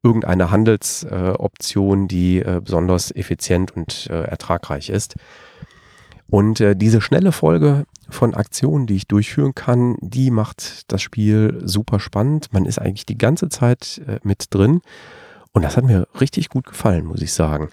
irgendeine 0.07 0.51
Handelsoption, 0.53 2.07
die 2.07 2.39
äh, 2.39 2.61
besonders 2.65 3.15
effizient 3.15 3.77
und 3.77 4.09
äh, 4.09 4.23
ertragreich 4.23 4.89
ist. 4.89 5.17
Und 6.29 6.61
äh, 6.61 6.77
diese 6.77 7.01
schnelle 7.01 7.33
Folge 7.33 7.85
von 8.09 8.35
Aktionen, 8.35 8.87
die 8.87 8.97
ich 8.97 9.09
durchführen 9.09 9.55
kann, 9.55 9.97
die 10.01 10.31
macht 10.31 10.93
das 10.93 11.03
Spiel 11.03 11.61
super 11.65 11.99
spannend. 11.99 12.53
Man 12.53 12.65
ist 12.65 12.79
eigentlich 12.79 13.07
die 13.07 13.19
ganze 13.19 13.49
Zeit 13.49 14.01
mit 14.23 14.47
drin. 14.55 14.81
Und 15.53 15.63
das 15.63 15.77
hat 15.77 15.85
mir 15.85 16.07
richtig 16.21 16.49
gut 16.49 16.67
gefallen, 16.67 17.05
muss 17.05 17.21
ich 17.21 17.33
sagen. 17.33 17.71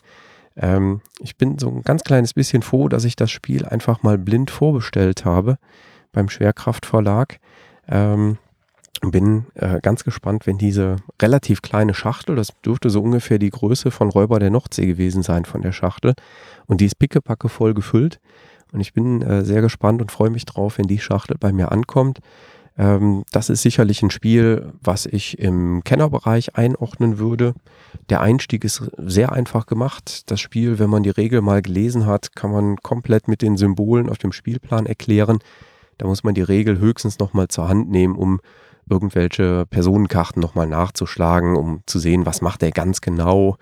Ähm, 0.56 1.02
ich 1.20 1.38
bin 1.38 1.60
so 1.60 1.70
ein 1.70 1.84
ganz 1.84 2.04
kleines 2.04 2.34
bisschen 2.34 2.64
froh, 2.64 2.88
dass 2.88 3.04
ich 3.04 3.16
das 3.16 3.30
Spiel 3.30 3.66
einfach 3.66 4.02
mal 4.02 4.18
blind 4.18 4.50
vorbestellt 4.50 5.24
habe 5.24 5.58
beim 6.12 6.30
Schwerkraftverlag. 6.30 7.40
Ähm, 7.88 8.38
bin 9.12 9.46
äh, 9.56 9.80
ganz 9.82 10.04
gespannt, 10.04 10.48
wenn 10.48 10.58
diese 10.58 10.98
relativ 11.22 11.62
kleine 11.62 11.94
Schachtel, 11.94 12.36
das 12.36 12.54
dürfte 12.66 12.90
so 12.90 13.02
ungefähr 13.02 13.40
die 13.40 13.50
Größe 13.50 13.92
von 13.92 14.10
Räuber 14.10 14.40
der 14.40 14.50
Nordsee 14.50 14.86
gewesen 14.86 15.24
sein 15.24 15.46
von 15.46 15.62
der 15.62 15.72
Schachtel, 15.72 16.14
und 16.68 16.80
die 16.82 16.86
ist 16.86 17.00
pickepacke 17.00 17.50
voll 17.50 17.74
gefüllt. 17.74 18.20
Und 18.72 18.80
ich 18.80 18.94
bin 18.94 19.22
äh, 19.22 19.44
sehr 19.44 19.62
gespannt 19.62 20.02
und 20.02 20.12
freue 20.12 20.32
mich 20.32 20.46
drauf, 20.46 20.78
wenn 20.78 20.88
die 20.88 21.00
Schachtel 21.00 21.38
bei 21.40 21.52
mir 21.52 21.72
ankommt. 21.72 22.20
Ähm, 22.78 23.24
das 23.32 23.50
ist 23.50 23.62
sicherlich 23.62 24.02
ein 24.02 24.10
Spiel, 24.10 24.74
was 24.82 25.06
ich 25.06 25.38
im 25.38 25.84
Kennerbereich 25.84 26.56
einordnen 26.56 27.20
würde. 27.20 27.54
Der 28.10 28.22
Einstieg 28.22 28.64
ist 28.64 28.90
sehr 28.98 29.32
einfach 29.32 29.68
gemacht. 29.68 30.32
Das 30.32 30.40
Spiel, 30.40 30.80
wenn 30.80 30.90
man 30.90 31.04
die 31.04 31.12
Regel 31.12 31.42
mal 31.42 31.62
gelesen 31.62 32.06
hat, 32.06 32.36
kann 32.36 32.52
man 32.52 32.78
komplett 32.78 33.28
mit 33.28 33.42
den 33.42 33.58
Symbolen 33.58 34.10
auf 34.10 34.18
dem 34.18 34.32
Spielplan 34.32 34.88
erklären. 34.88 35.40
Da 36.00 36.08
muss 36.08 36.24
man 36.24 36.34
die 36.34 36.42
Regel 36.42 36.80
höchstens 36.80 37.20
nochmal 37.20 37.50
zur 37.50 37.70
Hand 37.70 37.90
nehmen, 37.90 38.16
um 38.16 38.42
irgendwelche 38.90 39.66
Personenkarten 39.66 40.42
nochmal 40.42 40.68
nachzuschlagen, 40.68 41.56
um 41.56 41.82
zu 41.86 42.00
sehen, 42.00 42.26
was 42.26 42.42
macht 42.42 42.64
er 42.64 42.72
ganz 42.72 43.02
genau. 43.02 43.58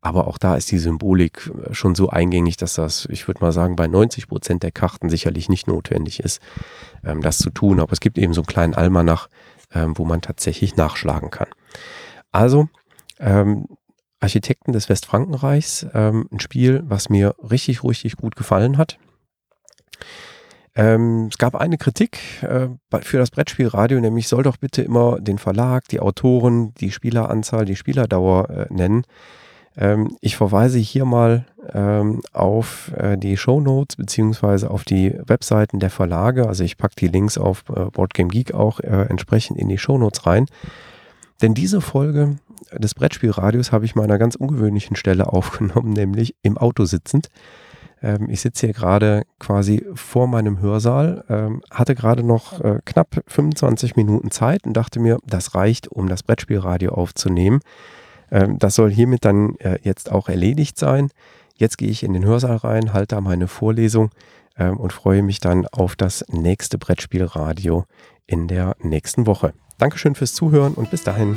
Aber 0.00 0.28
auch 0.28 0.38
da 0.38 0.56
ist 0.56 0.70
die 0.70 0.78
Symbolik 0.78 1.50
schon 1.72 1.94
so 1.94 2.10
eingängig, 2.10 2.56
dass 2.56 2.74
das, 2.74 3.08
ich 3.10 3.26
würde 3.26 3.40
mal 3.40 3.52
sagen, 3.52 3.74
bei 3.74 3.88
90 3.88 4.28
Prozent 4.28 4.62
der 4.62 4.70
Karten 4.70 5.08
sicherlich 5.08 5.48
nicht 5.48 5.66
notwendig 5.66 6.20
ist, 6.20 6.40
ähm, 7.04 7.22
das 7.22 7.38
zu 7.38 7.50
tun. 7.50 7.80
Aber 7.80 7.92
es 7.92 8.00
gibt 8.00 8.18
eben 8.18 8.32
so 8.32 8.42
einen 8.42 8.46
kleinen 8.46 8.74
Almanach, 8.74 9.28
ähm, 9.74 9.98
wo 9.98 10.04
man 10.04 10.20
tatsächlich 10.20 10.76
nachschlagen 10.76 11.30
kann. 11.30 11.48
Also, 12.30 12.68
ähm, 13.18 13.66
Architekten 14.20 14.72
des 14.72 14.88
Westfrankenreichs, 14.88 15.86
ähm, 15.92 16.28
ein 16.30 16.40
Spiel, 16.40 16.82
was 16.86 17.08
mir 17.08 17.34
richtig, 17.38 17.82
richtig 17.82 18.16
gut 18.16 18.36
gefallen 18.36 18.78
hat. 18.78 18.98
Ähm, 20.76 21.28
es 21.30 21.38
gab 21.38 21.54
eine 21.54 21.78
Kritik 21.78 22.18
äh, 22.42 22.68
für 23.00 23.16
das 23.16 23.30
Brettspielradio, 23.30 23.98
nämlich 23.98 24.28
soll 24.28 24.42
doch 24.42 24.58
bitte 24.58 24.82
immer 24.82 25.18
den 25.18 25.38
Verlag, 25.38 25.88
die 25.88 26.00
Autoren, 26.00 26.74
die 26.74 26.90
Spieleranzahl, 26.90 27.64
die 27.64 27.76
Spielerdauer 27.76 28.50
äh, 28.50 28.66
nennen. 28.68 29.04
Ähm, 29.78 30.16
ich 30.20 30.36
verweise 30.36 30.78
hier 30.78 31.06
mal 31.06 31.46
ähm, 31.72 32.20
auf 32.34 32.92
äh, 32.94 33.16
die 33.16 33.38
Show 33.38 33.60
Notes 33.60 33.96
beziehungsweise 33.96 34.70
auf 34.70 34.84
die 34.84 35.18
Webseiten 35.26 35.80
der 35.80 35.90
Verlage. 35.90 36.46
Also 36.46 36.62
ich 36.62 36.76
packe 36.76 36.94
die 36.98 37.08
Links 37.08 37.38
auf 37.38 37.64
äh, 37.74 37.86
Boardgame 37.86 38.28
Geek 38.28 38.52
auch 38.52 38.80
äh, 38.80 39.06
entsprechend 39.08 39.58
in 39.58 39.68
die 39.68 39.78
Show 39.78 39.96
Notes 39.96 40.26
rein. 40.26 40.46
Denn 41.40 41.54
diese 41.54 41.80
Folge 41.80 42.36
des 42.72 42.94
Brettspielradios 42.94 43.72
habe 43.72 43.86
ich 43.86 43.94
mal 43.94 44.04
an 44.04 44.10
einer 44.10 44.18
ganz 44.18 44.34
ungewöhnlichen 44.34 44.96
Stelle 44.96 45.26
aufgenommen, 45.32 45.94
nämlich 45.94 46.34
im 46.42 46.58
Auto 46.58 46.84
sitzend. 46.84 47.28
Ähm, 48.06 48.28
ich 48.30 48.40
sitze 48.40 48.66
hier 48.66 48.74
gerade 48.74 49.24
quasi 49.40 49.84
vor 49.94 50.28
meinem 50.28 50.60
Hörsaal, 50.60 51.24
ähm, 51.28 51.62
hatte 51.70 51.96
gerade 51.96 52.22
noch 52.22 52.60
äh, 52.60 52.78
knapp 52.84 53.20
25 53.26 53.96
Minuten 53.96 54.30
Zeit 54.30 54.64
und 54.64 54.74
dachte 54.74 55.00
mir, 55.00 55.18
das 55.26 55.56
reicht, 55.56 55.88
um 55.88 56.08
das 56.08 56.22
Brettspielradio 56.22 56.92
aufzunehmen. 56.92 57.60
Ähm, 58.30 58.60
das 58.60 58.76
soll 58.76 58.92
hiermit 58.92 59.24
dann 59.24 59.56
äh, 59.56 59.78
jetzt 59.82 60.12
auch 60.12 60.28
erledigt 60.28 60.78
sein. 60.78 61.10
Jetzt 61.56 61.78
gehe 61.78 61.90
ich 61.90 62.04
in 62.04 62.12
den 62.12 62.24
Hörsaal 62.24 62.56
rein, 62.56 62.92
halte 62.92 63.16
da 63.16 63.20
meine 63.20 63.48
Vorlesung 63.48 64.10
ähm, 64.56 64.76
und 64.76 64.92
freue 64.92 65.22
mich 65.22 65.40
dann 65.40 65.66
auf 65.66 65.96
das 65.96 66.24
nächste 66.28 66.78
Brettspielradio 66.78 67.86
in 68.28 68.46
der 68.46 68.76
nächsten 68.80 69.26
Woche. 69.26 69.52
Dankeschön 69.78 70.14
fürs 70.14 70.32
Zuhören 70.32 70.74
und 70.74 70.90
bis 70.90 71.02
dahin. 71.02 71.36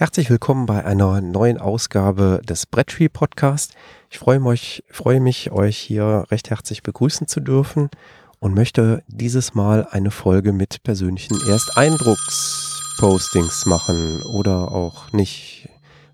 Herzlich 0.00 0.30
willkommen 0.30 0.64
bei 0.64 0.82
einer 0.82 1.20
neuen 1.20 1.58
Ausgabe 1.58 2.40
des 2.42 2.64
Brettspiel 2.64 3.10
Podcast. 3.10 3.74
Ich 4.08 4.18
freue 4.18 4.40
mich, 4.40 4.82
freue 4.90 5.20
mich, 5.20 5.50
euch 5.50 5.76
hier 5.76 6.24
recht 6.30 6.48
herzlich 6.48 6.82
begrüßen 6.82 7.26
zu 7.26 7.40
dürfen 7.40 7.90
und 8.38 8.54
möchte 8.54 9.02
dieses 9.08 9.52
Mal 9.52 9.86
eine 9.90 10.10
Folge 10.10 10.54
mit 10.54 10.82
persönlichen 10.84 11.38
Ersteindruckspostings 11.46 13.66
machen 13.66 14.22
oder 14.22 14.72
auch 14.72 15.12
nicht, 15.12 15.68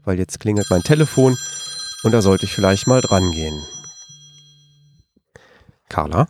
weil 0.05 0.19
jetzt 0.19 0.41
klingelt 0.41 0.67
mein 0.69 0.83
Telefon 0.83 1.37
und 2.03 2.11
da 2.11 2.23
sollte 2.23 2.47
ich 2.47 2.53
vielleicht 2.53 2.89
mal 2.89 3.03
dran 3.03 3.31
gehen. 3.31 3.63
Carla? 5.89 6.27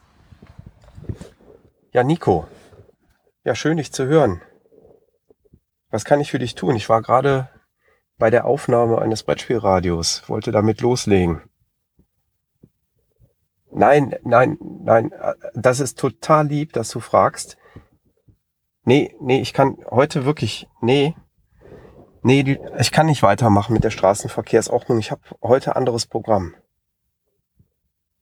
Ja, 1.94 2.04
Nico. 2.04 2.46
Ja, 3.44 3.54
schön 3.54 3.78
dich 3.78 3.92
zu 3.92 4.04
hören. 4.04 4.42
Was 5.90 6.04
kann 6.04 6.20
ich 6.20 6.30
für 6.30 6.38
dich 6.38 6.54
tun? 6.54 6.76
Ich 6.76 6.88
war 6.88 7.02
gerade 7.02 7.48
bei 8.18 8.30
der 8.30 8.46
Aufnahme 8.46 9.00
eines 9.00 9.22
Brettspielradios, 9.22 10.28
wollte 10.28 10.52
damit 10.52 10.80
loslegen. 10.80 11.42
Nein, 13.70 14.16
nein, 14.24 14.58
nein, 14.60 15.12
das 15.54 15.80
ist 15.80 15.98
total 15.98 16.46
lieb, 16.46 16.72
dass 16.72 16.88
du 16.90 17.00
fragst. 17.00 17.58
Nee, 18.84 19.14
nee, 19.20 19.40
ich 19.40 19.52
kann 19.52 19.76
heute 19.90 20.24
wirklich, 20.24 20.68
nee, 20.80 21.14
nee, 22.22 22.58
ich 22.78 22.92
kann 22.92 23.06
nicht 23.06 23.22
weitermachen 23.22 23.74
mit 23.74 23.84
der 23.84 23.90
Straßenverkehrsordnung. 23.90 24.98
Ich 24.98 25.10
habe 25.10 25.20
heute 25.42 25.76
anderes 25.76 26.06
Programm. 26.06 26.54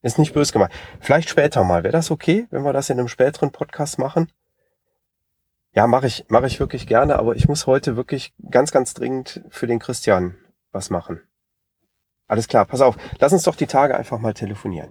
Ist 0.03 0.18
nicht 0.18 0.35
böse 0.35 0.53
gemeint. 0.53 0.72
Vielleicht 1.00 1.29
später 1.29 1.64
mal. 1.64 1.83
Wäre 1.83 1.92
das 1.92 2.11
okay, 2.11 2.46
wenn 2.50 2.64
wir 2.64 2.72
das 2.72 2.90
in 2.90 2.98
einem 2.98 3.09
späteren 3.09 3.53
Podcast 3.53 3.98
machen? 3.98 4.31
Ja, 5.75 5.89
mache 5.89 6.07
ich, 6.07 6.25
mache 6.29 6.47
ich 6.47 6.61
wirklich 6.61 6.87
gerne, 6.87 7.19
aber 7.19 7.35
ich 7.35 7.49
muss 7.49 7.67
heute 7.67 7.97
wirklich 7.97 8.33
ganz, 8.49 8.71
ganz 8.71 8.95
dringend 8.95 9.43
für 9.49 9.67
den 9.67 9.81
Christian 9.81 10.37
was 10.71 10.89
machen. 10.89 11.21
Alles 12.29 12.47
klar, 12.47 12.65
pass 12.65 12.81
auf, 12.81 12.97
lass 13.19 13.33
uns 13.33 13.43
doch 13.43 13.57
die 13.57 13.67
Tage 13.67 13.97
einfach 13.97 14.19
mal 14.19 14.35
telefonieren. 14.35 14.91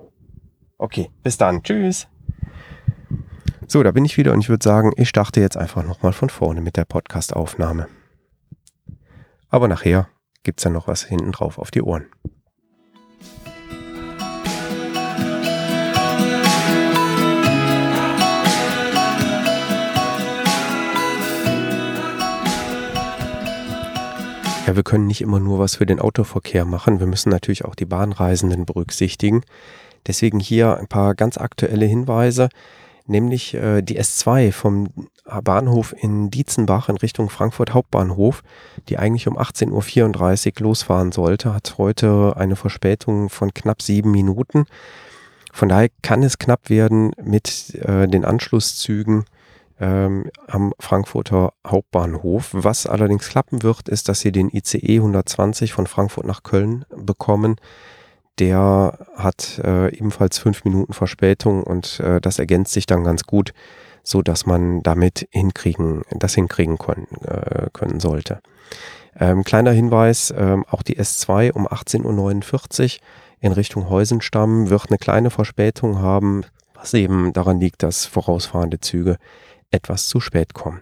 Okay, 0.77 1.09
bis 1.23 1.37
dann. 1.37 1.63
Tschüss. 1.63 2.07
So, 3.65 3.81
da 3.81 3.91
bin 3.91 4.03
ich 4.03 4.17
wieder 4.17 4.33
und 4.33 4.41
ich 4.41 4.49
würde 4.49 4.63
sagen, 4.63 4.91
ich 4.97 5.07
starte 5.07 5.39
jetzt 5.39 5.55
einfach 5.55 5.83
nochmal 5.83 6.11
von 6.11 6.29
vorne 6.29 6.59
mit 6.59 6.75
der 6.75 6.85
Podcast-Aufnahme. 6.85 7.87
Aber 9.47 9.69
nachher 9.69 10.09
gibt's 10.43 10.63
dann 10.63 10.73
noch 10.73 10.87
was 10.87 11.03
hinten 11.03 11.31
drauf 11.31 11.57
auf 11.57 11.71
die 11.71 11.81
Ohren. 11.81 12.07
Ja, 24.65 24.77
wir 24.77 24.83
können 24.83 25.07
nicht 25.07 25.19
immer 25.19 25.41
nur 25.41 25.59
was 25.59 25.75
für 25.75 25.85
den 25.85 25.99
Autoverkehr 25.99 26.63
machen. 26.63 27.01
Wir 27.01 27.07
müssen 27.07 27.29
natürlich 27.29 27.65
auch 27.65 27.75
die 27.75 27.85
Bahnreisenden 27.85 28.65
berücksichtigen. 28.65 29.43
Deswegen 30.07 30.39
hier 30.39 30.77
ein 30.77 30.87
paar 30.87 31.15
ganz 31.15 31.37
aktuelle 31.37 31.85
Hinweise, 31.85 32.47
nämlich 33.05 33.55
äh, 33.55 33.81
die 33.81 33.99
S2 33.99 34.53
vom 34.53 34.87
Bahnhof 35.43 35.93
in 35.97 36.29
Dietzenbach 36.29 36.87
in 36.87 36.95
Richtung 36.95 37.29
Frankfurt 37.29 37.73
Hauptbahnhof, 37.73 38.41
die 38.87 38.97
eigentlich 38.97 39.27
um 39.27 39.37
18.34 39.37 40.47
Uhr 40.61 40.67
losfahren 40.67 41.11
sollte, 41.11 41.53
hat 41.53 41.77
heute 41.77 42.35
eine 42.37 42.55
Verspätung 42.55 43.29
von 43.29 43.53
knapp 43.53 43.81
sieben 43.81 44.11
Minuten. 44.11 44.65
Von 45.51 45.69
daher 45.69 45.89
kann 46.01 46.23
es 46.23 46.39
knapp 46.39 46.69
werden 46.69 47.11
mit 47.21 47.75
äh, 47.75 48.07
den 48.07 48.23
Anschlusszügen 48.23 49.25
ähm, 49.83 50.29
am 50.47 50.73
Frankfurter 50.79 51.53
Hauptbahnhof. 51.67 52.49
Was 52.53 52.87
allerdings 52.87 53.27
klappen 53.27 53.63
wird, 53.63 53.89
ist, 53.89 54.07
dass 54.07 54.21
sie 54.21 54.31
den 54.31 54.49
ICE 54.49 54.97
120 54.97 55.73
von 55.73 55.87
Frankfurt 55.87 56.25
nach 56.25 56.43
Köln 56.43 56.85
bekommen. 56.95 57.57
Der 58.39 58.97
hat 59.15 59.59
äh, 59.63 59.93
ebenfalls 59.93 60.39
fünf 60.39 60.63
Minuten 60.63 60.93
Verspätung 60.93 61.63
und 61.63 61.99
äh, 61.99 62.21
das 62.21 62.39
ergänzt 62.39 62.71
sich 62.71 62.85
dann 62.85 63.03
ganz 63.03 63.25
gut, 63.25 63.53
so 64.03 64.21
dass 64.21 64.45
man 64.45 64.81
damit 64.83 65.27
hinkriegen, 65.31 66.03
das 66.11 66.33
hinkriegen 66.33 66.77
können, 66.77 67.07
äh, 67.25 67.67
können 67.73 67.99
sollte. 67.99 68.39
Ähm, 69.19 69.43
kleiner 69.43 69.71
Hinweis, 69.71 70.33
ähm, 70.35 70.65
auch 70.69 70.81
die 70.81 70.97
S2 70.97 71.51
um 71.51 71.67
18.49 71.67 72.95
Uhr 72.95 73.01
in 73.41 73.51
Richtung 73.51 73.89
Heusenstamm 73.89 74.69
wird 74.69 74.89
eine 74.89 74.97
kleine 74.97 75.29
Verspätung 75.29 75.99
haben, 75.99 76.43
was 76.73 76.93
eben 76.93 77.33
daran 77.33 77.59
liegt, 77.59 77.83
dass 77.83 78.05
vorausfahrende 78.05 78.79
Züge 78.79 79.17
etwas 79.73 80.07
zu 80.07 80.19
spät 80.19 80.53
kommen. 80.53 80.81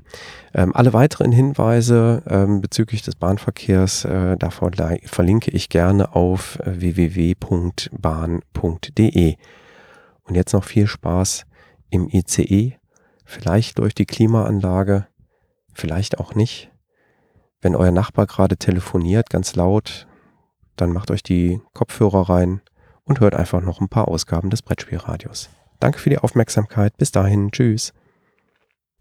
Ähm, 0.53 0.75
alle 0.75 0.91
weiteren 0.93 1.31
Hinweise 1.31 2.23
ähm, 2.27 2.61
bezüglich 2.61 3.01
des 3.01 3.15
Bahnverkehrs, 3.15 4.05
äh, 4.05 4.37
davon 4.37 4.73
verlinke 5.05 5.51
ich 5.51 5.69
gerne 5.69 6.15
auf 6.15 6.59
äh, 6.59 6.81
www.bahn.de. 6.81 7.35
Und 10.23 10.35
jetzt 10.35 10.53
noch 10.53 10.63
viel 10.63 10.87
Spaß 10.87 11.45
im 11.89 12.07
ICE, 12.09 12.73
vielleicht 13.25 13.79
durch 13.79 13.95
die 13.95 14.05
Klimaanlage, 14.05 15.07
vielleicht 15.73 16.19
auch 16.19 16.35
nicht. 16.35 16.69
wenn 17.63 17.75
euer 17.75 17.91
Nachbar 17.91 18.25
gerade 18.25 18.57
telefoniert, 18.57 19.29
ganz 19.29 19.55
laut, 19.55 20.07
dann 20.75 20.91
macht 20.91 21.11
euch 21.11 21.21
die 21.21 21.61
Kopfhörer 21.73 22.27
rein 22.27 22.61
und 23.03 23.19
hört 23.19 23.35
einfach 23.35 23.61
noch 23.61 23.81
ein 23.81 23.89
paar 23.89 24.07
Ausgaben 24.07 24.49
des 24.49 24.63
Brettspielradios. 24.63 25.49
Danke 25.79 25.99
für 25.99 26.09
die 26.09 26.17
Aufmerksamkeit. 26.17 26.97
Bis 26.97 27.11
dahin. 27.11 27.51
Tschüss. 27.51 27.93